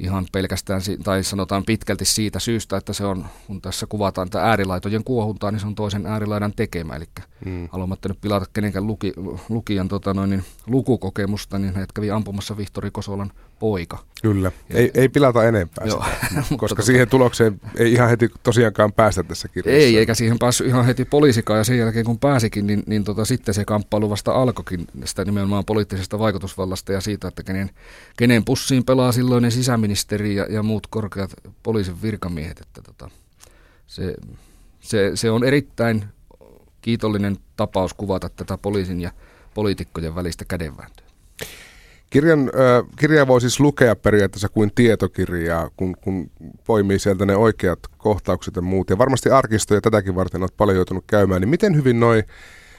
ihan 0.00 0.26
pelkästään, 0.32 0.80
tai 1.04 1.24
sanotaan 1.24 1.64
pitkälti 1.64 2.04
siitä 2.04 2.38
syystä, 2.38 2.76
että 2.76 2.92
se 2.92 3.04
on, 3.04 3.26
kun 3.46 3.60
tässä 3.60 3.86
kuvataan 3.86 4.30
tätä 4.30 4.44
äärilaitojen 4.44 5.04
kuohuntaa, 5.04 5.50
niin 5.50 5.60
se 5.60 5.66
on 5.66 5.74
toisen 5.74 6.06
äärilaidan 6.06 6.52
tekemä. 6.56 6.96
Eli 6.96 7.04
mm. 7.44 7.68
haluamatta 7.72 8.08
nyt 8.08 8.20
pilata 8.20 8.46
kenenkään 8.52 8.86
luki, 8.86 9.12
lukijan 9.48 9.88
tota 9.88 10.14
noin, 10.14 10.30
niin, 10.30 10.44
lukukokemusta, 10.66 11.58
niin 11.58 11.74
hän 11.74 11.86
kävi 11.94 12.10
ampumassa 12.10 12.56
Vihtori 12.56 12.90
Kosolan 12.90 13.32
poika. 13.64 13.98
Kyllä, 14.22 14.52
ja, 14.68 14.78
ei, 14.78 14.90
ei 14.94 15.08
pilata 15.08 15.44
enempää 15.44 15.86
Joo. 15.86 16.04
koska 16.56 16.82
siihen 16.82 17.08
tulokseen 17.08 17.60
ei 17.76 17.92
ihan 17.92 18.08
heti 18.08 18.30
tosiaankaan 18.42 18.92
päästä 18.92 19.22
tässä 19.22 19.48
kirjassa. 19.48 19.84
Ei, 19.84 19.98
eikä 19.98 20.14
siihen 20.14 20.38
päässyt 20.38 20.66
ihan 20.66 20.86
heti 20.86 21.04
poliisikaan, 21.04 21.58
ja 21.58 21.64
sen 21.64 21.78
jälkeen 21.78 22.04
kun 22.04 22.18
pääsikin, 22.18 22.66
niin, 22.66 22.82
niin 22.86 23.04
tota, 23.04 23.24
sitten 23.24 23.54
se 23.54 23.64
kamppailu 23.64 24.10
vasta 24.10 24.32
alkoikin 24.32 24.86
sitä 25.04 25.24
nimenomaan 25.24 25.64
poliittisesta 25.64 26.18
vaikutusvallasta 26.18 26.92
ja 26.92 27.00
siitä, 27.00 27.28
että 27.28 27.42
kenen, 27.42 27.70
kenen 28.16 28.44
pussiin 28.44 28.84
pelaa 28.84 29.12
silloinen 29.12 29.52
sisäministeri 29.52 30.34
ja, 30.34 30.46
ja 30.50 30.62
muut 30.62 30.86
korkeat 30.86 31.34
poliisin 31.62 32.02
virkamiehet, 32.02 32.60
että 32.60 32.82
tota, 32.82 33.10
se, 33.86 34.14
se, 34.80 35.10
se 35.14 35.30
on 35.30 35.44
erittäin 35.44 36.04
kiitollinen 36.80 37.36
tapaus 37.56 37.94
kuvata 37.94 38.28
tätä 38.28 38.58
poliisin 38.58 39.00
ja 39.00 39.10
poliitikkojen 39.54 40.14
välistä 40.14 40.44
kädenvääntöä. 40.44 41.03
Kirjan, 42.14 42.40
äh, 42.40 42.90
kirja 42.96 43.26
voi 43.26 43.40
siis 43.40 43.60
lukea 43.60 43.96
periaatteessa 43.96 44.48
kuin 44.48 44.72
tietokirjaa, 44.74 45.70
kun, 45.76 45.96
kun 46.00 46.30
poimii 46.66 46.98
sieltä 46.98 47.26
ne 47.26 47.36
oikeat 47.36 47.78
kohtaukset 47.98 48.56
ja 48.56 48.62
muut. 48.62 48.90
Ja 48.90 48.98
varmasti 48.98 49.30
arkistoja 49.30 49.80
tätäkin 49.80 50.14
varten 50.14 50.42
olet 50.42 50.56
paljon 50.56 50.76
joutunut 50.76 51.04
käymään. 51.06 51.40
Niin 51.40 51.48
miten 51.48 51.76
hyvin 51.76 52.00
noi 52.00 52.22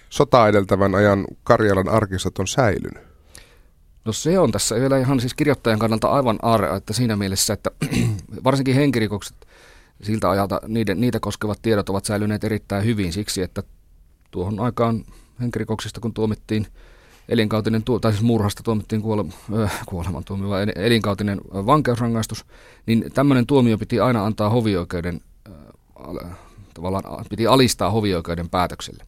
sota 0.10 0.48
edeltävän 0.48 0.96
ajan 0.96 1.26
Karjalan 1.44 1.90
arkistot 1.90 2.40
on 2.40 2.48
säilynyt? 2.48 3.04
No 4.06 4.14
se 4.14 4.40
on 4.40 4.52
tässä 4.52 4.76
vielä 4.76 4.98
ihan 4.98 5.20
siis 5.20 5.34
kirjoittajan 5.34 5.80
kannalta 5.80 6.08
aivan 6.08 6.40
aare, 6.42 6.76
että 6.76 6.94
siinä 6.94 7.16
mielessä, 7.16 7.54
että 7.54 7.72
varsinkin 8.44 8.76
henkirikokset 8.76 9.36
siltä 10.02 10.30
ajalta, 10.30 10.62
niiden, 10.68 11.02
niitä 11.02 11.20
koskevat 11.20 11.60
tiedot 11.62 11.90
ovat 11.90 12.06
säilyneet 12.06 12.44
erittäin 12.44 12.86
hyvin 12.86 13.14
siksi, 13.14 13.42
että 13.42 13.64
tuohon 14.32 14.60
aikaan 14.60 15.06
henkirikoksista 15.42 16.00
kun 16.00 16.14
tuomittiin– 16.14 16.68
elinkautinen, 17.30 17.84
tai 18.02 18.12
siis 18.12 18.24
murhasta 18.24 18.64
tuomittiin 18.64 19.02
kuole, 19.02 19.26
äh, 19.64 19.86
elinkautinen 20.76 21.42
vankeusrangaistus, 21.54 22.46
niin 22.86 23.06
tämmöinen 23.14 23.46
tuomio 23.46 23.78
piti 23.78 24.00
aina 24.00 24.26
antaa 24.26 24.50
hovioikeuden, 24.50 25.22
äh, 25.50 26.38
tavallaan 26.74 27.26
piti 27.30 27.48
alistaa 27.48 27.92
hovioikeuden 27.92 28.50
päätökselle, 28.50 29.04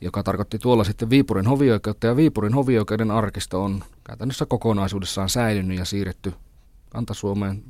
joka 0.00 0.22
tarkoitti 0.22 0.58
tuolla 0.58 0.84
sitten 0.84 1.10
Viipurin 1.10 1.46
hovioikeutta, 1.46 2.06
ja 2.06 2.16
Viipurin 2.16 2.54
hovioikeuden 2.54 3.10
arkisto 3.10 3.64
on 3.64 3.84
käytännössä 4.04 4.46
kokonaisuudessaan 4.46 5.28
säilynyt 5.28 5.78
ja 5.78 5.84
siirretty 5.84 6.32
Kanta-Suomeen 6.90 7.62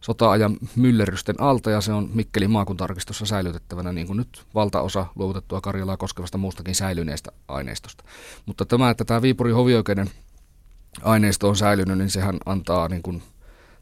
sota-ajan 0.00 0.56
myllerrysten 0.76 1.40
alta 1.40 1.70
ja 1.70 1.80
se 1.80 1.92
on 1.92 2.10
Mikkelin 2.14 2.50
maakuntarkistossa 2.50 3.26
säilytettävänä 3.26 3.92
niin 3.92 4.06
kuin 4.06 4.16
nyt 4.16 4.46
valtaosa 4.54 5.06
luovutettua 5.14 5.60
Karjalaa 5.60 5.96
koskevasta 5.96 6.38
muustakin 6.38 6.74
säilyneestä 6.74 7.32
aineistosta. 7.48 8.04
Mutta 8.46 8.64
tämä, 8.64 8.90
että 8.90 9.04
tämä 9.04 9.22
Viipurin 9.22 9.54
hovioikeuden 9.54 10.10
aineisto 11.02 11.48
on 11.48 11.56
säilynyt, 11.56 11.98
niin 11.98 12.10
sehän 12.10 12.38
antaa 12.46 12.88
niin 12.88 13.02
kuin 13.02 13.22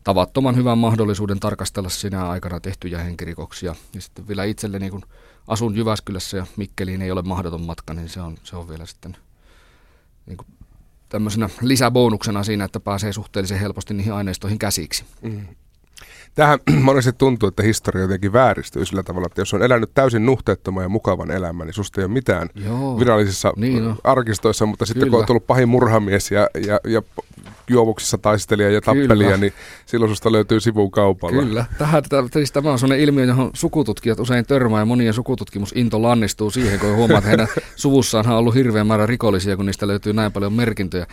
tavattoman 0.04 0.56
hyvän 0.56 0.78
mahdollisuuden 0.78 1.40
tarkastella 1.40 1.88
sinä 1.88 2.28
aikana 2.28 2.60
tehtyjä 2.60 2.98
henkirikoksia. 2.98 3.74
Ja 3.94 4.00
sitten 4.00 4.28
vielä 4.28 4.44
itselle, 4.44 4.78
niin 4.78 4.90
kun 4.90 5.02
asun 5.48 5.76
Jyväskylässä 5.76 6.36
ja 6.36 6.46
Mikkeliin 6.56 7.02
ei 7.02 7.10
ole 7.10 7.22
mahdoton 7.22 7.62
matka, 7.62 7.94
niin 7.94 8.08
se 8.08 8.20
on, 8.20 8.38
se 8.42 8.56
on 8.56 8.68
vielä 8.68 8.86
sitten 8.86 9.16
niin 10.26 10.36
kuin 10.36 10.46
tämmöisenä 11.08 11.48
lisäbonuksena 11.60 12.44
siinä, 12.44 12.64
että 12.64 12.80
pääsee 12.80 13.12
suhteellisen 13.12 13.58
helposti 13.58 13.94
niihin 13.94 14.12
aineistoihin 14.12 14.58
käsiksi. 14.58 15.04
Mm. 15.22 15.46
Tähän 16.36 16.58
monesti 16.82 17.12
tuntuu, 17.12 17.48
että 17.48 17.62
historia 17.62 18.02
jotenkin 18.02 18.32
vääristyy 18.32 18.84
sillä 18.84 19.02
tavalla, 19.02 19.26
että 19.26 19.40
jos 19.40 19.54
on 19.54 19.62
elänyt 19.62 19.90
täysin 19.94 20.26
nuhteettoman 20.26 20.82
ja 20.82 20.88
mukavan 20.88 21.30
elämän, 21.30 21.66
niin 21.66 21.74
susta 21.74 22.00
ei 22.00 22.04
ole 22.04 22.12
mitään 22.12 22.48
Joo, 22.54 22.98
virallisissa 22.98 23.52
niin 23.56 23.84
no. 23.84 23.96
arkistoissa, 24.04 24.66
mutta 24.66 24.86
sitten 24.86 25.00
Kyllä. 25.00 25.10
kun 25.10 25.20
on 25.20 25.26
tullut 25.26 25.46
pahin 25.46 25.68
murhamies 25.68 26.30
ja, 26.30 26.48
ja, 26.66 26.80
ja 26.84 27.02
juovuksissa 27.70 28.18
taistelija 28.18 28.70
ja 28.70 28.80
tappelija, 28.80 29.14
Kyllä. 29.14 29.36
niin 29.36 29.52
silloin 29.86 30.10
susta 30.10 30.32
löytyy 30.32 30.60
sivun 30.60 30.90
kaupalla. 30.90 31.42
Kyllä. 31.42 31.64
Tähän, 31.78 32.02
siis 32.32 32.52
tämä 32.52 32.72
on 32.72 32.78
sellainen 32.78 33.04
ilmiö, 33.04 33.24
johon 33.24 33.50
sukututkijat 33.54 34.20
usein 34.20 34.46
törmää 34.46 34.80
ja 34.80 34.84
monien 34.84 35.14
sukututkimusinto 35.14 36.02
lannistuu 36.02 36.50
siihen, 36.50 36.80
kun 36.80 36.96
huomaa, 36.96 37.18
että 37.18 37.28
heidän 37.28 37.48
suvussaan 37.76 38.26
on 38.26 38.36
ollut 38.36 38.54
hirveä 38.54 38.84
määrä 38.84 39.06
rikollisia, 39.06 39.56
kun 39.56 39.66
niistä 39.66 39.86
löytyy 39.86 40.12
näin 40.12 40.32
paljon 40.32 40.52
merkintöjä. 40.52 41.06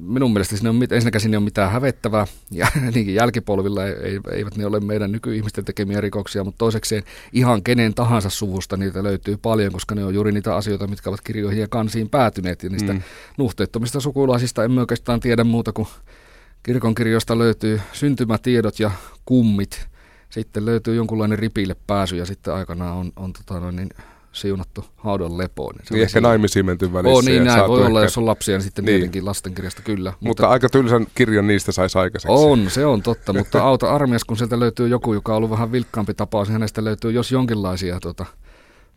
Minun 0.00 0.32
mielestä 0.32 0.56
siinä 0.56 0.70
on, 0.70 0.82
ensinnäkään 0.82 1.20
siinä 1.20 1.34
ei 1.34 1.38
ole 1.38 1.44
mitään 1.44 1.72
hävettävää 1.72 2.26
ja 2.50 2.66
jälkipolvilla 3.06 3.86
ei, 3.86 4.20
eivät 4.30 4.53
ne 4.56 4.66
ole 4.66 4.80
meidän 4.80 5.12
nykyihmisten 5.12 5.64
tekemiä 5.64 6.00
rikoksia, 6.00 6.44
mutta 6.44 6.58
toisekseen 6.58 7.02
ihan 7.32 7.62
kenen 7.62 7.94
tahansa 7.94 8.30
suvusta 8.30 8.76
niitä 8.76 9.02
löytyy 9.02 9.36
paljon, 9.36 9.72
koska 9.72 9.94
ne 9.94 10.04
on 10.04 10.14
juuri 10.14 10.32
niitä 10.32 10.56
asioita, 10.56 10.86
mitkä 10.86 11.10
ovat 11.10 11.20
kirjoihin 11.20 11.60
ja 11.60 11.68
kansiin 11.68 12.08
päätyneet 12.08 12.62
ja 12.62 12.70
niistä 12.70 12.92
mm. 12.92 13.02
nuhteettomista 13.38 14.00
sukulaisista 14.00 14.64
emme 14.64 14.80
oikeastaan 14.80 15.20
tiedä 15.20 15.44
muuta 15.44 15.72
kuin 15.72 15.88
kirkonkirjoista 16.62 17.38
löytyy 17.38 17.80
syntymätiedot 17.92 18.80
ja 18.80 18.90
kummit. 19.24 19.86
Sitten 20.30 20.66
löytyy 20.66 20.94
jonkunlainen 20.94 21.38
ripille 21.38 21.76
pääsy 21.86 22.16
ja 22.16 22.26
sitten 22.26 22.54
aikanaan 22.54 22.96
on, 22.96 23.12
on 23.16 23.32
tota 23.32 23.60
noin, 23.60 23.76
niin 23.76 23.88
siunattu 24.34 24.84
haudan 24.96 25.38
lepoon. 25.38 25.74
Niin, 25.74 25.86
niin 25.90 26.02
ehkä 26.02 26.20
naimisiin 26.20 26.66
menty 26.66 26.92
välissä. 26.92 27.16
Oh, 27.16 27.24
niin 27.24 27.44
näin, 27.44 27.68
voi 27.68 27.86
olla, 27.86 28.00
ehkä... 28.00 28.06
jos 28.06 28.18
on 28.18 28.26
lapsia, 28.26 28.56
niin 28.56 28.62
sitten 28.62 28.84
niin. 28.84 28.96
tietenkin 28.96 29.24
lastenkirjasta 29.24 29.82
kyllä. 29.82 30.10
Mutta, 30.10 30.26
mutta 30.26 30.48
aika 30.48 30.68
tylsän 30.68 31.06
kirjan 31.14 31.46
niistä 31.46 31.72
saisi 31.72 31.98
aikaiseksi. 31.98 32.34
On, 32.36 32.70
se 32.70 32.86
on 32.86 33.02
totta, 33.02 33.32
mutta 33.32 33.62
auta 33.68 33.94
armias, 33.94 34.24
kun 34.24 34.36
sieltä 34.36 34.60
löytyy 34.60 34.88
joku, 34.88 35.14
joka 35.14 35.32
on 35.32 35.36
ollut 35.36 35.50
vähän 35.50 35.72
vilkkaampi 35.72 36.14
tapaus, 36.14 36.48
niin 36.48 36.52
hänestä 36.52 36.84
löytyy 36.84 37.12
jos 37.12 37.32
jonkinlaisia 37.32 38.00
tuota, 38.00 38.26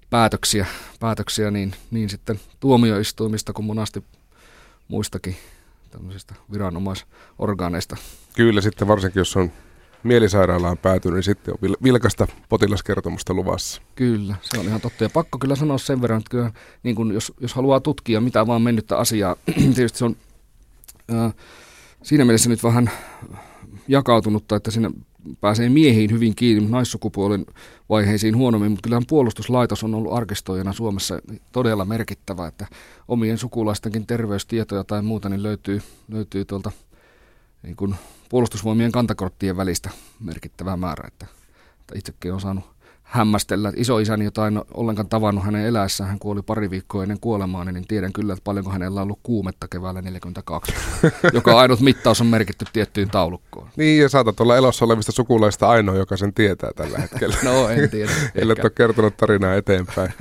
päätöksiä, 0.10 0.66
päätöksiä 1.00 1.52
niin, 1.52 1.74
niin 1.92 2.10
sitten 2.10 2.40
tuomioistuimista 2.60 3.54
kuin 3.54 3.66
monasti 3.66 4.04
muistakin 4.88 5.36
tämmöisistä 5.92 6.36
viranomaisorgaaneista. 6.52 7.98
Kyllä 8.36 8.62
sitten 8.62 8.88
varsinkin, 8.88 9.20
jos 9.20 9.38
on 9.38 9.52
mielisairaalaan 10.08 10.78
päätynyt, 10.78 11.16
niin 11.16 11.24
sitten 11.24 11.54
on 11.54 11.76
vilkasta 11.84 12.28
potilaskertomusta 12.50 13.34
luvassa. 13.34 13.82
Kyllä, 13.96 14.36
se 14.42 14.60
on 14.60 14.66
ihan 14.66 14.82
totta. 14.82 15.04
Ja 15.04 15.10
pakko 15.10 15.38
kyllä 15.38 15.56
sanoa 15.56 15.78
sen 15.78 16.02
verran, 16.02 16.18
että 16.18 16.30
kyllä, 16.30 16.52
niin 16.84 16.96
kun 16.96 17.14
jos, 17.14 17.34
jos 17.40 17.54
haluaa 17.54 17.80
tutkia 17.80 18.22
mitä 18.22 18.48
vaan 18.48 18.62
mennyttä 18.62 18.98
asiaa, 18.98 19.36
tietysti 19.76 19.98
se 19.98 20.06
on 20.06 20.16
ää, 21.12 21.32
siinä 22.04 22.26
mielessä 22.26 22.50
nyt 22.50 22.64
vähän 22.64 22.92
jakautunutta, 23.88 24.56
että 24.56 24.72
siinä 24.72 24.92
pääsee 25.42 25.70
miehiin 25.70 26.12
hyvin 26.12 26.36
kiinni, 26.36 26.70
naissukupuolen 26.70 27.46
vaiheisiin 27.90 28.38
huonommin, 28.38 28.72
mutta 28.72 28.84
kyllähän 28.84 29.06
puolustuslaitos 29.08 29.84
on 29.84 29.96
ollut 29.96 30.14
arkistoijana 30.14 30.74
Suomessa 30.74 31.20
todella 31.52 31.86
merkittävä, 31.86 32.48
että 32.48 32.68
omien 33.08 33.38
sukulaistenkin 33.38 34.08
terveystietoja 34.08 34.84
tai 34.84 35.02
muuta 35.02 35.30
niin 35.30 35.44
löytyy, 35.44 35.82
löytyy 36.12 36.46
tuolta 36.46 36.72
niin 37.64 37.76
kuin 37.76 37.96
puolustusvoimien 38.30 38.92
kantakorttien 38.92 39.58
välistä 39.58 39.90
merkittävä 40.20 40.78
määrä, 40.78 41.08
että, 41.08 41.26
että 41.82 41.94
itsekin 41.98 42.32
olen 42.32 42.42
saanut 42.42 42.78
hämmästellä. 43.08 43.74
Isoisäni, 43.76 44.26
jota 44.26 44.48
en 44.48 44.62
ollenkaan 44.74 45.10
tavannut 45.10 45.46
hänen 45.46 45.66
eläessään, 45.66 46.10
hän 46.10 46.20
kuoli 46.20 46.42
pari 46.42 46.70
viikkoa 46.70 47.04
ennen 47.04 47.20
kuolemaa, 47.20 47.66
niin 47.66 47.88
tiedän 47.88 48.14
kyllä, 48.14 48.34
että 48.34 48.44
paljonko 48.44 48.72
hänellä 48.72 49.02
on 49.02 49.04
ollut 49.04 49.20
kuumetta 49.24 49.68
keväällä 49.68 50.02
42, 50.02 50.74
joka 51.34 51.60
ainut 51.60 51.80
mittaus 51.80 52.22
on 52.22 52.28
merkitty 52.28 52.66
tiettyyn 52.74 53.10
taulukkoon. 53.10 53.70
Niin, 53.76 54.02
ja 54.02 54.10
saatat 54.10 54.40
olla 54.40 54.58
elossa 54.58 54.86
olevista 54.86 55.12
sukulaista 55.12 55.68
ainoa, 55.70 55.96
joka 55.96 56.18
sen 56.18 56.34
tietää 56.34 56.72
tällä 56.76 56.98
hetkellä. 57.10 57.36
no, 57.44 57.70
en 57.70 57.90
tiedä. 57.90 58.12
Ellei 58.36 58.56
ole 58.64 58.70
kertonut 58.70 59.18
tarinaa 59.18 59.56
eteenpäin. 59.56 60.14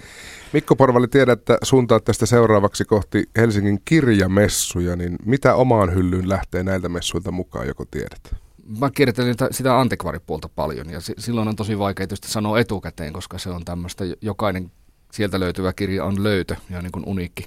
Mikko 0.53 0.77
Porvali, 0.77 1.09
tiedät, 1.09 1.39
että 1.39 1.59
suuntaat 1.63 2.05
tästä 2.05 2.27
seuraavaksi 2.27 2.85
kohti 2.85 3.25
Helsingin 3.37 3.81
kirjamessuja, 3.85 4.97
niin 4.97 5.17
mitä 5.25 5.55
omaan 5.55 5.95
hyllyyn 5.95 6.29
lähtee 6.29 6.63
näiltä 6.63 6.89
messuilta 6.89 7.31
mukaan, 7.31 7.67
joko 7.67 7.85
tiedät? 7.85 8.37
Mä 8.81 8.91
kiertelen 8.91 9.35
sitä 9.51 9.81
antikvaripuolta 9.81 10.49
paljon 10.49 10.91
ja 10.91 11.01
silloin 11.19 11.49
on 11.49 11.57
tosi 11.57 11.79
vaikea 11.79 12.07
tietysti 12.07 12.29
sanoa 12.29 12.59
etukäteen, 12.59 13.13
koska 13.13 13.39
se 13.39 13.51
on 13.51 13.65
tämmöistä, 13.65 14.05
jokainen 14.21 14.71
sieltä 15.13 15.41
löytyvä 15.41 15.73
kirja 15.73 16.05
on 16.05 16.23
löytö 16.23 16.57
ja 16.71 16.83
niin 16.83 16.93
kuin 16.93 17.05
uniikki, 17.07 17.45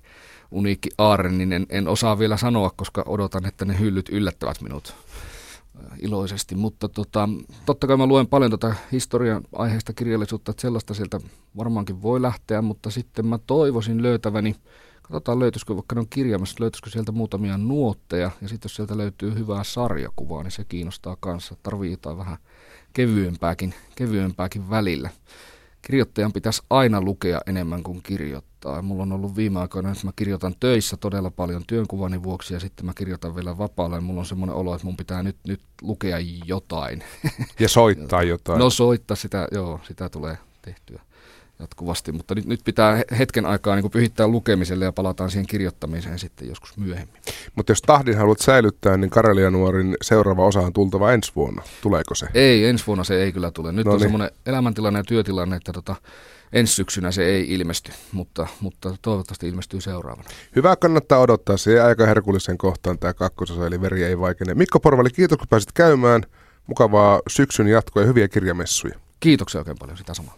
uniikki 0.51 0.89
aarre, 0.97 1.29
niin 1.29 1.53
en, 1.53 1.65
en 1.69 1.88
osaa 1.88 2.19
vielä 2.19 2.38
sanoa, 2.38 2.71
koska 2.75 3.03
odotan, 3.05 3.45
että 3.45 3.65
ne 3.65 3.79
hyllyt 3.79 4.09
yllättävät 4.09 4.62
minut 4.62 4.95
iloisesti, 6.01 6.55
mutta 6.55 6.89
tota, 6.89 7.29
totta 7.65 7.87
kai 7.87 7.97
mä 7.97 8.05
luen 8.05 8.27
paljon 8.27 8.51
tota 8.51 8.73
historian 8.91 9.43
aiheesta 9.55 9.93
kirjallisuutta, 9.93 10.51
että 10.51 10.61
sellaista 10.61 10.93
sieltä 10.93 11.19
varmaankin 11.57 12.01
voi 12.01 12.21
lähteä, 12.21 12.61
mutta 12.61 12.89
sitten 12.89 13.25
mä 13.25 13.37
toivoisin 13.37 14.03
löytäväni, 14.03 14.55
katsotaan 15.01 15.39
löytyisikö 15.39 15.75
vaikka 15.75 15.99
on 15.99 16.09
kirjaamassa, 16.09 16.55
löytyisikö 16.59 16.89
sieltä 16.89 17.11
muutamia 17.11 17.57
nuotteja, 17.57 18.31
ja 18.41 18.47
sitten 18.47 18.69
jos 18.69 18.75
sieltä 18.75 18.97
löytyy 18.97 19.35
hyvää 19.35 19.63
sarjakuvaa, 19.63 20.43
niin 20.43 20.51
se 20.51 20.63
kiinnostaa 20.63 21.17
kanssa, 21.19 21.55
tarvii 21.63 21.91
jotain 21.91 22.17
vähän 22.17 22.37
kevyempääkin, 22.93 23.73
kevyempääkin 23.95 24.69
välillä 24.69 25.09
kirjoittajan 25.81 26.33
pitäisi 26.33 26.61
aina 26.69 27.01
lukea 27.01 27.41
enemmän 27.47 27.83
kuin 27.83 28.03
kirjoittaa. 28.03 28.81
Mulla 28.81 29.03
on 29.03 29.11
ollut 29.11 29.35
viime 29.35 29.59
aikoina, 29.59 29.91
että 29.91 30.05
mä 30.05 30.11
kirjoitan 30.15 30.55
töissä 30.59 30.97
todella 30.97 31.31
paljon 31.31 31.63
työnkuvani 31.67 32.23
vuoksi 32.23 32.53
ja 32.53 32.59
sitten 32.59 32.85
mä 32.85 32.93
kirjoitan 32.93 33.35
vielä 33.35 33.57
vapaalla 33.57 33.95
ja 33.95 34.01
mulla 34.01 34.19
on 34.19 34.25
semmoinen 34.25 34.55
olo, 34.55 34.75
että 34.75 34.85
mun 34.85 34.97
pitää 34.97 35.23
nyt, 35.23 35.37
nyt 35.47 35.61
lukea 35.81 36.17
jotain. 36.45 37.03
Ja 37.59 37.69
soittaa 37.69 38.23
jotain. 38.33 38.59
No 38.59 38.69
soittaa 38.69 39.15
sitä, 39.15 39.47
joo, 39.51 39.79
sitä 39.87 40.09
tulee 40.09 40.37
tehtyä 40.61 41.01
jatkuvasti, 41.60 42.12
mutta 42.12 42.36
nyt, 42.36 42.45
nyt 42.45 42.62
pitää 42.65 43.04
hetken 43.19 43.45
aikaa 43.45 43.76
niin 43.76 43.91
pyhittää 43.91 44.28
lukemiselle 44.28 44.86
ja 44.86 44.91
palataan 44.91 45.32
siihen 45.32 45.48
kirjoittamiseen 45.48 46.19
sitten 46.19 46.48
joskus 46.48 46.78
myöhemmin. 46.78 47.22
Mutta 47.56 47.72
jos 47.72 47.82
tahdin 47.82 48.17
haluat 48.17 48.39
säilyttää, 48.39 48.98
niin 48.98 49.10
Karelia 49.10 49.52
Nuorin 49.52 49.98
seuraava 50.02 50.45
osa 50.45 50.60
on 50.60 50.74
tultava 50.74 51.12
ensi 51.12 51.32
vuonna. 51.36 51.63
Tuleeko 51.82 52.15
se? 52.15 52.28
Ei, 52.34 52.65
ensi 52.65 52.88
vuonna 52.88 53.04
se 53.04 53.24
ei 53.24 53.32
kyllä 53.32 53.52
tule. 53.52 53.72
Nyt 53.72 53.86
no 53.86 53.91
on 53.91 53.98
niin. 53.98 54.04
semmoinen 54.04 54.32
elämäntilanne 54.45 55.00
ja 55.00 55.04
työtilanne, 55.04 55.56
että 55.56 55.74
tota, 55.74 55.95
ensi 56.54 56.74
syksynä 56.74 57.12
se 57.12 57.26
ei 57.26 57.54
ilmesty, 57.54 57.91
mutta, 58.12 58.48
mutta 58.62 58.95
toivottavasti 59.02 59.50
ilmestyy 59.50 59.82
seuraavana. 59.82 60.30
Hyvä 60.56 60.76
kannattaa 60.76 61.19
odottaa. 61.19 61.58
Se 61.58 61.82
aika 61.82 62.06
herkullisen 62.06 62.58
kohtaan 62.58 63.00
tämä 63.00 63.13
kakkososa, 63.13 63.67
eli 63.67 63.82
veri 63.82 64.04
ei 64.04 64.19
vaikene. 64.19 64.54
Mikko 64.54 64.80
Porvali, 64.80 65.10
kiitos 65.10 65.38
kun 65.38 65.48
pääsit 65.48 65.72
käymään. 65.72 66.24
Mukavaa 66.67 67.22
syksyn 67.28 67.67
jatkoa 67.67 68.02
ja 68.04 68.08
hyviä 68.08 68.28
kirjamessuja. 68.28 69.00
Kiitoksia 69.19 69.62
oikein 69.62 69.78
paljon 69.80 69.98
sitä 69.98 70.13
samalla. 70.13 70.38